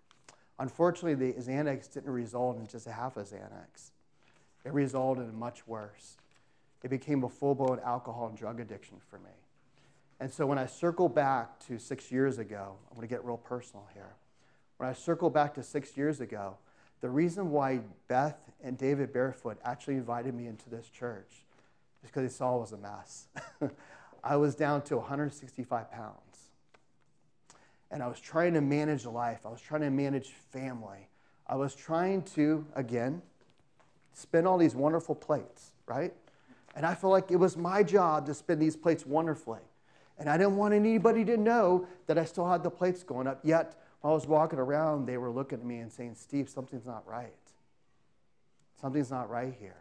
[0.59, 3.91] Unfortunately, the Xanax didn't result in just a half a Xanax.
[4.65, 6.17] It resulted in much worse.
[6.83, 9.31] It became a full blown alcohol and drug addiction for me.
[10.21, 13.37] And so when I circle back to six years ago, I'm going to get real
[13.37, 14.15] personal here.
[14.77, 16.57] When I circle back to six years ago,
[17.01, 21.45] the reason why Beth and David Barefoot actually invited me into this church
[22.03, 23.27] is because they saw I was a mess.
[24.25, 26.19] I was down to 165 pounds.
[27.91, 31.09] And I was trying to manage life, I was trying to manage family.
[31.47, 33.21] I was trying to, again,
[34.15, 36.15] spin all these wonderful plates, right?
[36.75, 39.61] And I felt like it was my job to spin these plates wonderfully.
[40.19, 43.41] And I didn't want anybody to know that I still had the plates going up,
[43.43, 47.07] yet I was walking around, they were looking at me and saying, Steve, something's not
[47.09, 47.33] right.
[48.81, 49.77] Something's not right here.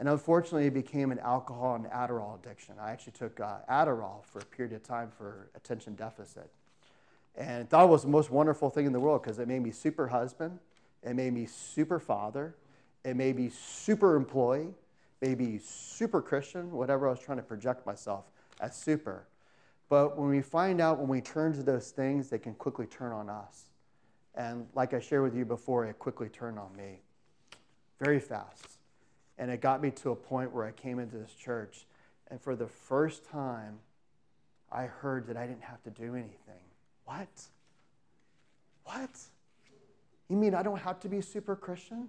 [0.00, 2.74] And unfortunately, it became an alcohol and Adderall addiction.
[2.80, 6.50] I actually took uh, Adderall for a period of time for attention deficit.
[7.36, 9.70] And thought it was the most wonderful thing in the world because it made me
[9.70, 10.58] super husband,
[11.02, 12.54] it made me super father,
[13.04, 14.68] it made me super employee,
[15.20, 18.24] maybe super Christian, whatever I was trying to project myself
[18.60, 19.24] as super.
[19.92, 23.12] But when we find out, when we turn to those things, they can quickly turn
[23.12, 23.64] on us.
[24.34, 27.02] And like I shared with you before, it quickly turned on me
[28.00, 28.78] very fast.
[29.36, 31.84] And it got me to a point where I came into this church,
[32.30, 33.80] and for the first time,
[34.70, 36.64] I heard that I didn't have to do anything.
[37.04, 37.28] What?
[38.84, 39.10] What?
[40.30, 42.08] You mean I don't have to be super Christian?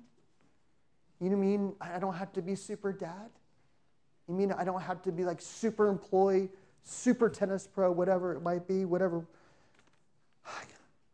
[1.20, 3.30] You mean I don't have to be super dad?
[4.30, 6.48] You mean I don't have to be like super employee,
[6.84, 9.26] super tennis pro, whatever it might be, whatever.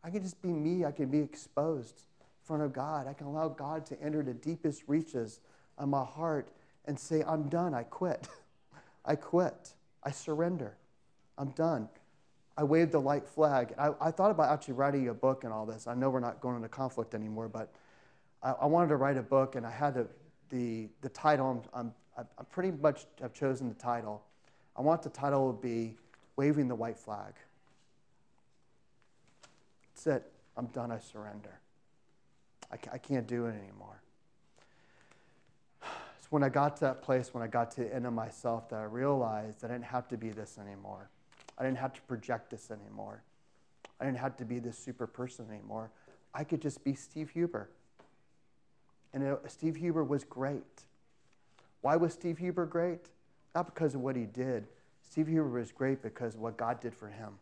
[0.02, 0.84] I can just be me.
[0.84, 3.06] I can be exposed in front of God.
[3.06, 5.40] I can allow God to enter the deepest reaches
[5.78, 6.50] of my heart
[6.86, 7.74] and say, I'm done.
[7.74, 8.28] I quit.
[9.04, 9.74] I quit.
[10.02, 10.76] I surrender.
[11.36, 11.88] I'm done.
[12.56, 13.74] I waved the light flag.
[13.78, 15.86] I, I, thought about actually writing a book and all this.
[15.86, 17.72] I know we're not going into conflict anymore, but
[18.42, 19.94] I, I wanted to write a book, and I had
[20.50, 24.22] the, the title, I'm, I'm, I pretty much have chosen the title.
[24.76, 25.96] I want the title to be
[26.36, 27.34] Waving the White Flag.
[29.94, 30.32] That's it.
[30.56, 30.90] I'm done.
[30.90, 31.60] I surrender.
[32.72, 34.00] I, I can't do it anymore.
[36.18, 38.68] It's when I got to that place, when I got to the end of myself,
[38.70, 41.10] that I realized I didn't have to be this anymore.
[41.58, 43.22] I didn't have to project this anymore.
[44.00, 45.90] I didn't have to be this super person anymore.
[46.32, 47.68] I could just be Steve Huber.
[49.12, 50.84] And it, Steve Huber was great.
[51.82, 53.08] Why was Steve Huber great?
[53.54, 54.66] Not because of what he did.
[55.08, 57.34] Steve Huber was great because of what God did for him.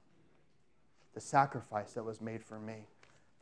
[1.15, 2.87] The sacrifice that was made for me.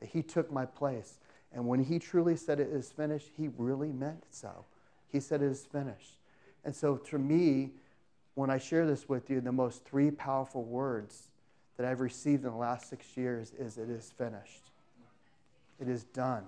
[0.00, 1.18] That he took my place.
[1.52, 4.64] And when he truly said it is finished, he really meant so.
[5.11, 6.16] He said it is finished.
[6.64, 7.70] And so to me,
[8.35, 11.29] when I share this with you, the most three powerful words
[11.76, 14.70] that I've received in the last six years is it is finished.
[15.81, 16.44] It is done.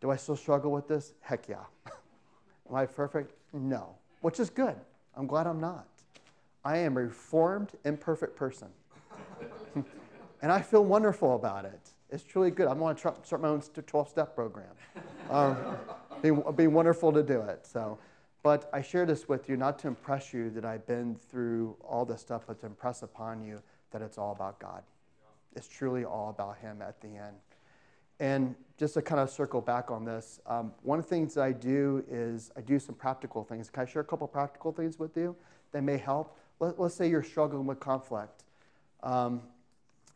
[0.00, 1.12] Do I still struggle with this?
[1.20, 1.64] Heck yeah.
[2.68, 3.32] Am I perfect?
[3.52, 4.76] No, which is good.
[5.16, 5.86] I'm glad I'm not.
[6.64, 8.68] I am a reformed, imperfect person.
[10.42, 11.80] and I feel wonderful about it.
[12.10, 12.68] It's truly good.
[12.68, 14.70] I'm going to start my own 12 step program.
[15.30, 15.56] Um,
[16.22, 17.66] be, be wonderful to do it.
[17.66, 17.98] So,
[18.42, 22.04] but I share this with you not to impress you that I've been through all
[22.04, 24.82] this stuff, but to impress upon you that it's all about God.
[25.54, 27.36] It's truly all about Him at the end.
[28.20, 31.42] And just to kind of circle back on this, um, one of the things that
[31.42, 33.70] I do is I do some practical things.
[33.70, 35.36] Can I share a couple practical things with you
[35.72, 36.36] that may help?
[36.60, 38.44] Let, us say you're struggling with conflict.
[39.02, 39.42] Um,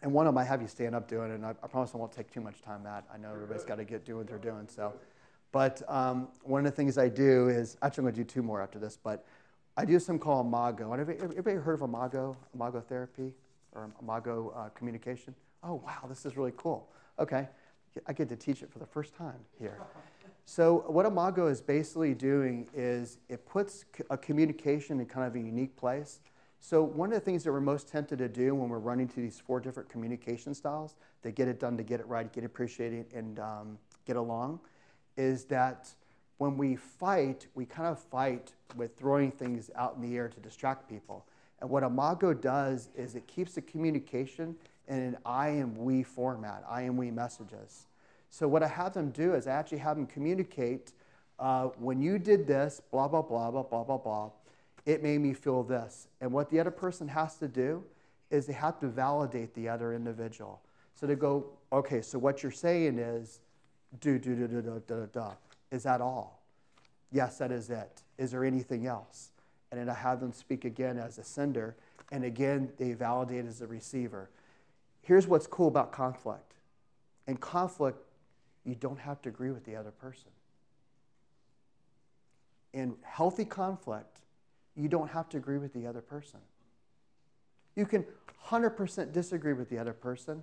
[0.02, 1.98] and one of them I have you stand up doing, and I, I, promise I
[1.98, 3.04] won't take too much time, Matt.
[3.12, 4.66] I know everybody's got to get doing what they're doing.
[4.68, 4.92] So,
[5.52, 8.42] but um, one of the things I do is actually I'm going to do two
[8.42, 9.24] more after this, but
[9.76, 10.92] I do something called Imago.
[10.92, 13.32] Everybody heard of Imago, Imago therapy,
[13.74, 15.34] or Imago uh, communication?
[15.62, 16.88] Oh wow, this is really cool.
[17.18, 17.48] Okay,
[18.06, 19.78] I get to teach it for the first time here.
[20.44, 25.38] So what Imago is basically doing is it puts a communication in kind of a
[25.38, 26.20] unique place.
[26.58, 29.16] So one of the things that we're most tempted to do when we're running to
[29.16, 33.06] these four different communication styles, to get it done, to get it right, get appreciated,
[33.14, 34.60] and um, get along,
[35.16, 35.92] is that
[36.38, 40.40] when we fight, we kind of fight with throwing things out in the air to
[40.40, 41.24] distract people.
[41.60, 44.56] And what Imago does is it keeps the communication
[44.88, 47.86] in an I and we format, I and we messages.
[48.30, 50.92] So what I have them do is I actually have them communicate,
[51.38, 54.30] uh, when you did this, blah, blah, blah, blah, blah, blah, blah,
[54.86, 56.08] it made me feel this.
[56.20, 57.84] And what the other person has to do
[58.30, 60.60] is they have to validate the other individual.
[60.94, 63.40] So to go, okay, so what you're saying is,
[64.00, 65.24] do, do, do, do, do, do, do.
[65.70, 66.42] Is that all?
[67.10, 68.02] Yes, that is it.
[68.18, 69.30] Is there anything else?
[69.70, 71.76] And then I have them speak again as a sender,
[72.10, 74.30] and again, they validate as a receiver
[75.02, 76.54] here's what's cool about conflict.
[77.26, 77.98] In conflict,
[78.64, 80.30] you don't have to agree with the other person.
[82.72, 84.20] In healthy conflict,
[84.74, 86.40] you don't have to agree with the other person.
[87.76, 88.04] You can
[88.46, 90.42] 100% disagree with the other person,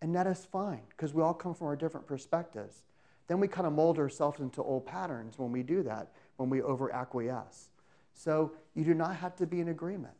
[0.00, 2.82] and that is fine because we all come from our different perspectives.
[3.26, 6.62] Then we kind of mold ourselves into old patterns when we do that, when we
[6.62, 7.68] over acquiesce.
[8.14, 10.14] So you do not have to be in agreement.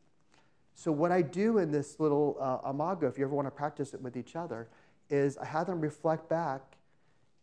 [0.74, 3.92] So what I do in this little uh, imago, if you ever want to practice
[3.94, 4.68] it with each other,
[5.10, 6.62] is I have them reflect back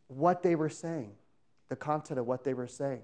[0.08, 1.12] what they were saying,
[1.70, 3.04] the content of what they were saying.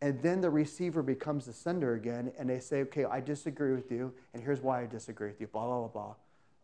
[0.00, 3.90] And then the receiver becomes the sender again, and they say, okay, I disagree with
[3.90, 6.14] you, and here's why I disagree with you, blah, blah, blah, blah.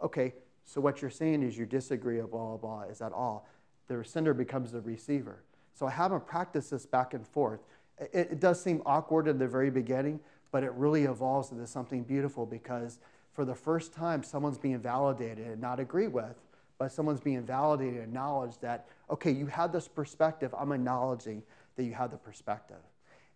[0.03, 0.35] Okay,
[0.65, 2.83] so what you're saying is you disagree, blah, blah, blah.
[2.83, 3.49] Is that all?
[3.89, 5.43] The sender becomes the receiver.
[5.75, 7.61] So I have them practice this back and forth.
[7.99, 10.21] It, it does seem awkward at the very beginning,
[10.55, 13.01] but it really evolves into something beautiful because
[13.33, 16.37] for the first time, someone's being validated and not agreed with,
[16.79, 20.55] but someone's being validated and acknowledged that, okay, you have this perspective.
[20.57, 21.43] I'm acknowledging
[21.75, 22.77] that you have the perspective.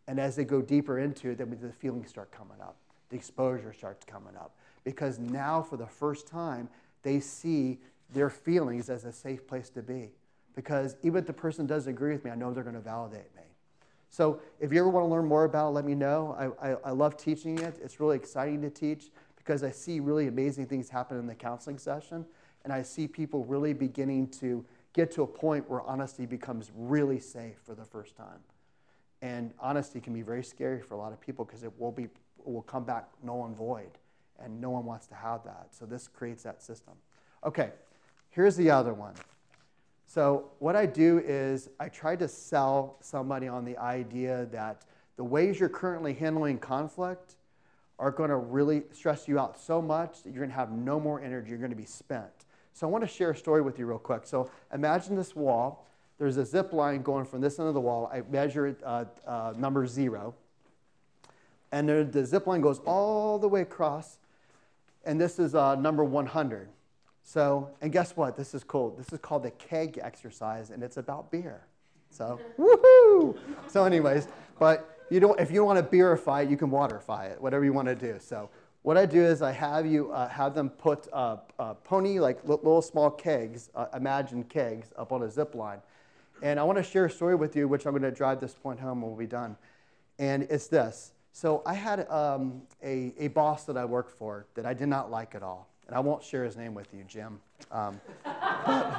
[0.06, 2.76] And as they go deeper into it, then the feelings start coming up,
[3.08, 4.54] the exposure starts coming up.
[4.84, 6.68] Because now, for the first time,
[7.02, 7.80] they see
[8.14, 10.12] their feelings as a safe place to be.
[10.54, 13.34] Because even if the person doesn't agree with me, I know they're going to validate
[13.34, 13.42] me.
[14.10, 16.54] So if you ever want to learn more about it, let me know.
[16.60, 17.78] I, I, I love teaching it.
[17.82, 21.78] It's really exciting to teach because I see really amazing things happen in the counseling
[21.78, 22.24] session.
[22.64, 27.20] And I see people really beginning to get to a point where honesty becomes really
[27.20, 28.40] safe for the first time.
[29.22, 32.04] And honesty can be very scary for a lot of people because it will be
[32.04, 33.90] it will come back null and void,
[34.38, 35.68] and no one wants to have that.
[35.70, 36.94] So this creates that system.
[37.44, 37.72] Okay,
[38.30, 39.14] here's the other one.
[40.08, 44.86] So what I do is I try to sell somebody on the idea that
[45.16, 47.34] the ways you're currently handling conflict
[47.98, 50.98] are going to really stress you out so much that you're going to have no
[50.98, 51.50] more energy.
[51.50, 52.46] You're going to be spent.
[52.72, 54.22] So I want to share a story with you real quick.
[54.24, 55.84] So imagine this wall.
[56.16, 58.10] There's a zip line going from this end of the wall.
[58.10, 60.34] I measure it uh, uh, number zero.
[61.70, 64.16] And there, the zip line goes all the way across.
[65.04, 66.70] And this is uh, number 100.
[67.28, 68.38] So, and guess what?
[68.38, 68.88] This is cool.
[68.96, 71.66] This is called the keg exercise, and it's about beer.
[72.08, 73.36] So, woohoo!
[73.66, 77.30] So, anyways, but you don't, if you don't want to beerify it, you can waterify
[77.30, 78.16] it, whatever you want to do.
[78.18, 78.48] So
[78.80, 82.42] what I do is I have you uh, have them put uh, uh, pony, like
[82.48, 85.80] little small kegs, uh, imagine kegs, up on a zip line.
[86.40, 88.54] And I want to share a story with you, which I'm going to drive this
[88.54, 89.54] point home when we're done.
[90.18, 91.12] And it's this.
[91.32, 95.10] So I had um, a, a boss that I worked for that I did not
[95.10, 95.68] like at all.
[95.88, 97.40] And I won't share his name with you, Jim.
[97.72, 98.00] Um,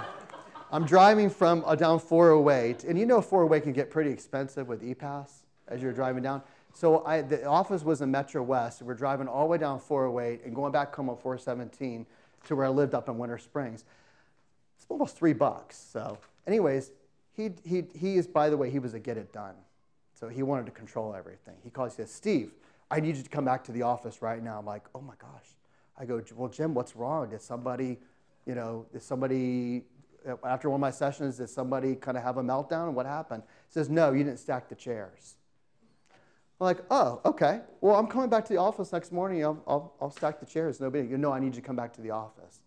[0.72, 4.84] I'm driving from uh, down 408, and you know 408 can get pretty expensive with
[4.84, 6.42] E-Pass as you're driving down.
[6.74, 8.82] So I, the office was in Metro West.
[8.82, 12.06] We're driving all the way down 408 and going back home on 417
[12.46, 13.84] to where I lived up in Winter Springs.
[14.78, 15.78] It's almost three bucks.
[15.92, 16.18] So,
[16.48, 16.92] anyways,
[17.36, 19.56] he, he, he is, by the way, he was a get it done.
[20.14, 21.56] So he wanted to control everything.
[21.64, 22.52] He calls, he says, Steve,
[22.92, 24.60] I need you to come back to the office right now.
[24.60, 25.56] I'm like, oh my gosh.
[26.00, 27.30] I go, well, Jim, what's wrong?
[27.30, 27.98] Did somebody,
[28.46, 29.84] you know, did somebody,
[30.28, 32.88] uh, after one of my sessions, did somebody kind of have a meltdown?
[32.88, 33.44] And what happened?
[33.68, 35.36] He says, no, you didn't stack the chairs.
[36.62, 37.62] I'm like, oh, okay.
[37.82, 39.44] Well, I'm coming back to the office next morning.
[39.44, 40.80] I'll, I'll, I'll stack the chairs.
[40.80, 42.62] Nobody, you know, I need you to come back to the office.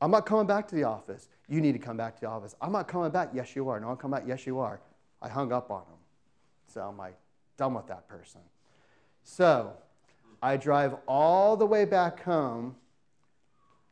[0.00, 1.28] I'm not coming back to the office.
[1.48, 2.54] You need to come back to the office.
[2.60, 3.30] I'm not coming back.
[3.34, 3.80] Yes, you are.
[3.80, 4.28] No, I'm coming back.
[4.28, 4.80] Yes, you are.
[5.20, 5.98] I hung up on him.
[6.68, 7.16] So I'm like,
[7.56, 8.40] done with that person.
[9.24, 9.72] So
[10.42, 12.76] I drive all the way back home.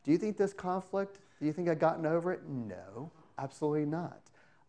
[0.03, 2.47] Do you think this conflict, do you think I've gotten over it?
[2.47, 4.21] No, absolutely not.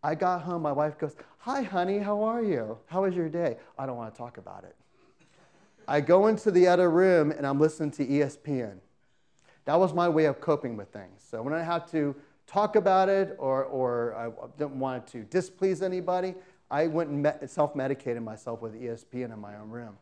[0.03, 2.79] I got home, my wife goes, Hi, honey, how are you?
[2.87, 3.57] How was your day?
[3.79, 4.77] I don't want to talk about it.
[5.87, 8.79] I go into the other room and I'm listening to ESPN.
[9.65, 11.25] That was my way of coping with things.
[11.29, 12.15] So when I had to
[12.47, 16.35] talk about it or, or I didn't want to displease anybody,
[16.71, 19.97] I went and self medicated myself with ESPN in my own room.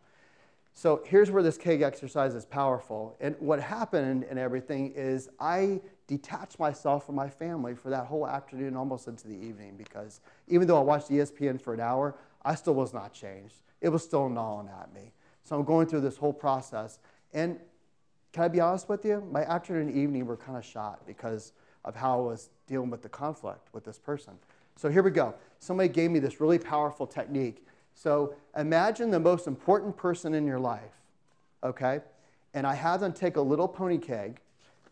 [0.79, 3.17] So here's where this keg exercise is powerful.
[3.19, 8.27] And what happened and everything is I detached myself from my family for that whole
[8.29, 12.15] afternoon, almost into the evening, because even though I watched ESPN for an hour,
[12.45, 13.55] I still was not changed.
[13.81, 15.13] It was still gnawing at me.
[15.45, 16.99] So I'm going through this whole process.
[17.33, 17.59] And
[18.35, 19.27] can I be honest with you?
[19.33, 21.55] My afternoon and evening were kind of shot because
[21.87, 24.35] of how I was dealing with the conflict with this person.
[24.77, 25.35] So here we go.
[25.59, 27.66] Somebody gave me this really powerful technique.
[27.97, 30.93] So imagine the most important person in your life,
[31.65, 32.01] okay?
[32.53, 34.41] And I have them take a little pony keg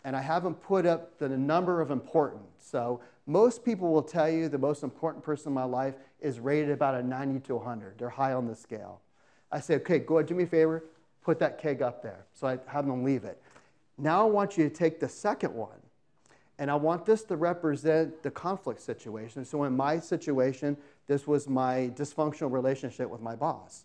[0.05, 2.43] and I have them put up the number of important.
[2.59, 6.71] So most people will tell you the most important person in my life is rated
[6.71, 7.99] about a 90 to 100.
[7.99, 9.01] They're high on the scale.
[9.53, 10.85] I say, okay, go ahead, do me a favor,
[11.23, 12.25] put that keg up there.
[12.33, 13.41] So I have them leave it.
[13.99, 15.79] Now I want you to take the second one,
[16.59, 19.45] and I want this to represent the conflict situation.
[19.45, 20.77] So in my situation,
[21.07, 23.85] this was my dysfunctional relationship with my boss.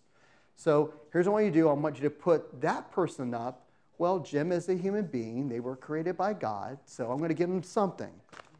[0.55, 3.33] So here's what I want you to do I want you to put that person
[3.33, 5.49] up well, Jim is a human being.
[5.49, 8.11] They were created by God, so I'm going to give him something.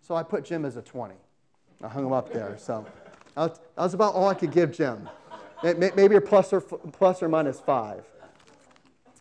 [0.01, 1.15] So I put Jim as a 20.
[1.81, 2.57] I hung him up there.
[2.57, 2.85] So
[3.35, 5.09] that was about all I could give Jim.
[5.63, 8.05] Maybe a plus or, plus or minus five.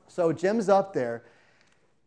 [0.09, 1.23] So Jim's up there.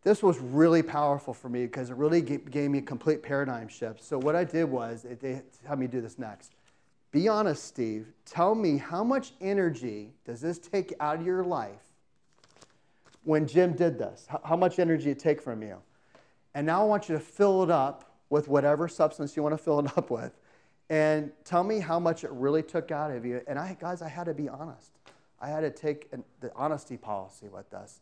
[0.03, 4.03] This was really powerful for me because it really gave me a complete paradigm shift.
[4.03, 6.51] So what I did was, they had me do this next.
[7.11, 8.07] Be honest, Steve.
[8.25, 11.81] Tell me how much energy does this take out of your life
[13.23, 14.27] when Jim did this?
[14.43, 15.77] How much energy it take from you?
[16.53, 19.57] And now I want you to fill it up with whatever substance you want to
[19.57, 20.31] fill it up with.
[20.89, 23.41] And tell me how much it really took out of you.
[23.47, 24.91] And I, guys, I had to be honest.
[25.39, 27.99] I had to take an, the honesty policy with this.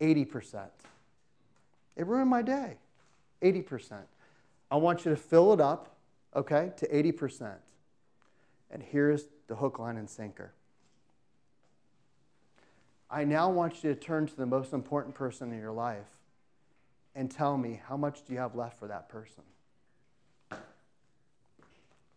[0.00, 0.66] 80%.
[1.96, 2.76] It ruined my day.
[3.42, 3.98] 80%.
[4.70, 5.91] I want you to fill it up,
[6.34, 7.54] okay, to 80%.
[8.70, 10.52] And here's the hook, line, and sinker.
[13.10, 16.06] I now want you to turn to the most important person in your life
[17.14, 19.42] and tell me how much do you have left for that person?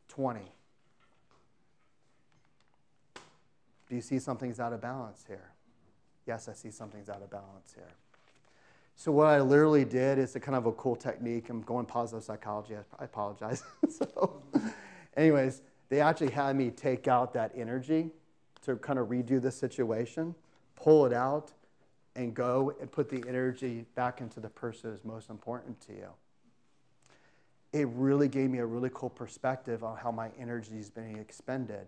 [0.07, 0.39] 20.
[3.89, 5.51] Do you see something's out of balance here?
[6.25, 7.91] Yes, I see something's out of balance here.
[8.95, 11.49] So what I literally did is a kind of a cool technique.
[11.49, 12.75] I'm going positive psychology.
[12.97, 13.61] I apologize.
[13.89, 14.41] so,
[15.17, 18.09] anyways, they actually had me take out that energy
[18.63, 20.33] to kind of redo the situation,
[20.75, 21.51] pull it out,
[22.15, 26.07] and go and put the energy back into the person who's most important to you.
[27.73, 31.87] It really gave me a really cool perspective on how my energy is being expended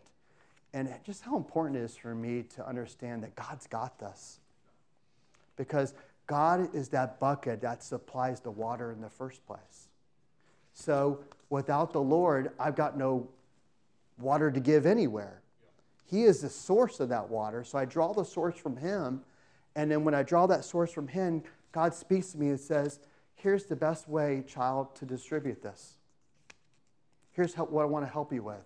[0.73, 4.39] and just how important it is for me to understand that God's got this.
[5.55, 5.93] Because
[6.27, 9.87] God is that bucket that supplies the water in the first place.
[10.73, 11.19] So
[11.49, 13.29] without the Lord, I've got no
[14.19, 15.41] water to give anywhere.
[16.05, 17.63] He is the source of that water.
[17.63, 19.21] So I draw the source from Him.
[19.75, 22.99] And then when I draw that source from Him, God speaks to me and says,
[23.35, 25.93] Here's the best way, child, to distribute this.
[27.33, 28.65] Here's how, what I want to help you with.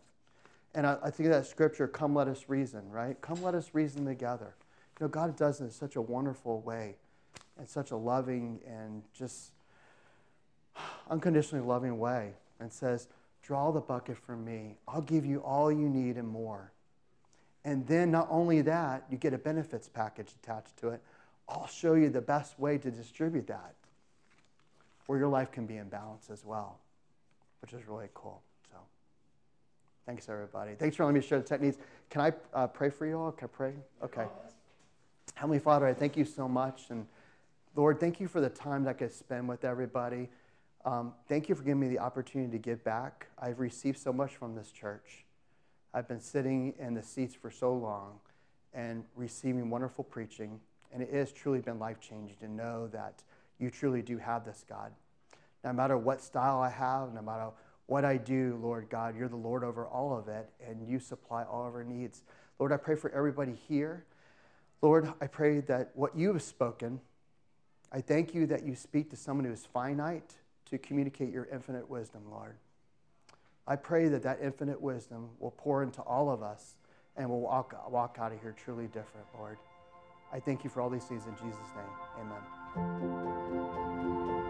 [0.73, 3.19] And I, I think that scripture, come let us reason, right?
[3.19, 4.55] Come let us reason together.
[4.99, 6.95] You know, God does it in such a wonderful way
[7.61, 9.51] in such a loving and just
[11.09, 13.07] unconditionally loving way and says,
[13.43, 14.75] Draw the bucket from me.
[14.87, 16.71] I'll give you all you need and more.
[17.65, 21.01] And then, not only that, you get a benefits package attached to it.
[21.49, 23.73] I'll show you the best way to distribute that
[25.07, 26.79] where your life can be in balance as well,
[27.61, 28.41] which is really cool.
[28.71, 28.77] So,
[30.05, 30.75] thanks, everybody.
[30.75, 31.77] Thanks for letting me share the techniques.
[32.09, 33.31] Can I uh, pray for you all?
[33.31, 33.73] Can I pray?
[34.03, 34.25] Okay.
[35.33, 36.83] Heavenly Father, I thank you so much.
[36.89, 37.07] and
[37.73, 40.27] Lord, thank you for the time that I could spend with everybody.
[40.83, 43.27] Um, thank you for giving me the opportunity to give back.
[43.39, 45.23] I've received so much from this church.
[45.93, 48.19] I've been sitting in the seats for so long
[48.73, 50.59] and receiving wonderful preaching,
[50.91, 53.23] and it has truly been life changing to know that
[53.57, 54.91] you truly do have this, God.
[55.63, 57.51] No matter what style I have, no matter
[57.85, 61.43] what I do, Lord God, you're the Lord over all of it, and you supply
[61.43, 62.23] all of our needs.
[62.59, 64.03] Lord, I pray for everybody here.
[64.81, 66.99] Lord, I pray that what you have spoken,
[67.91, 70.35] I thank you that you speak to someone who is finite
[70.69, 72.55] to communicate your infinite wisdom, Lord.
[73.67, 76.75] I pray that that infinite wisdom will pour into all of us
[77.17, 79.57] and we'll walk, walk out of here truly different, Lord.
[80.33, 81.85] I thank you for all these things in Jesus' name.
[82.77, 84.40] Amen.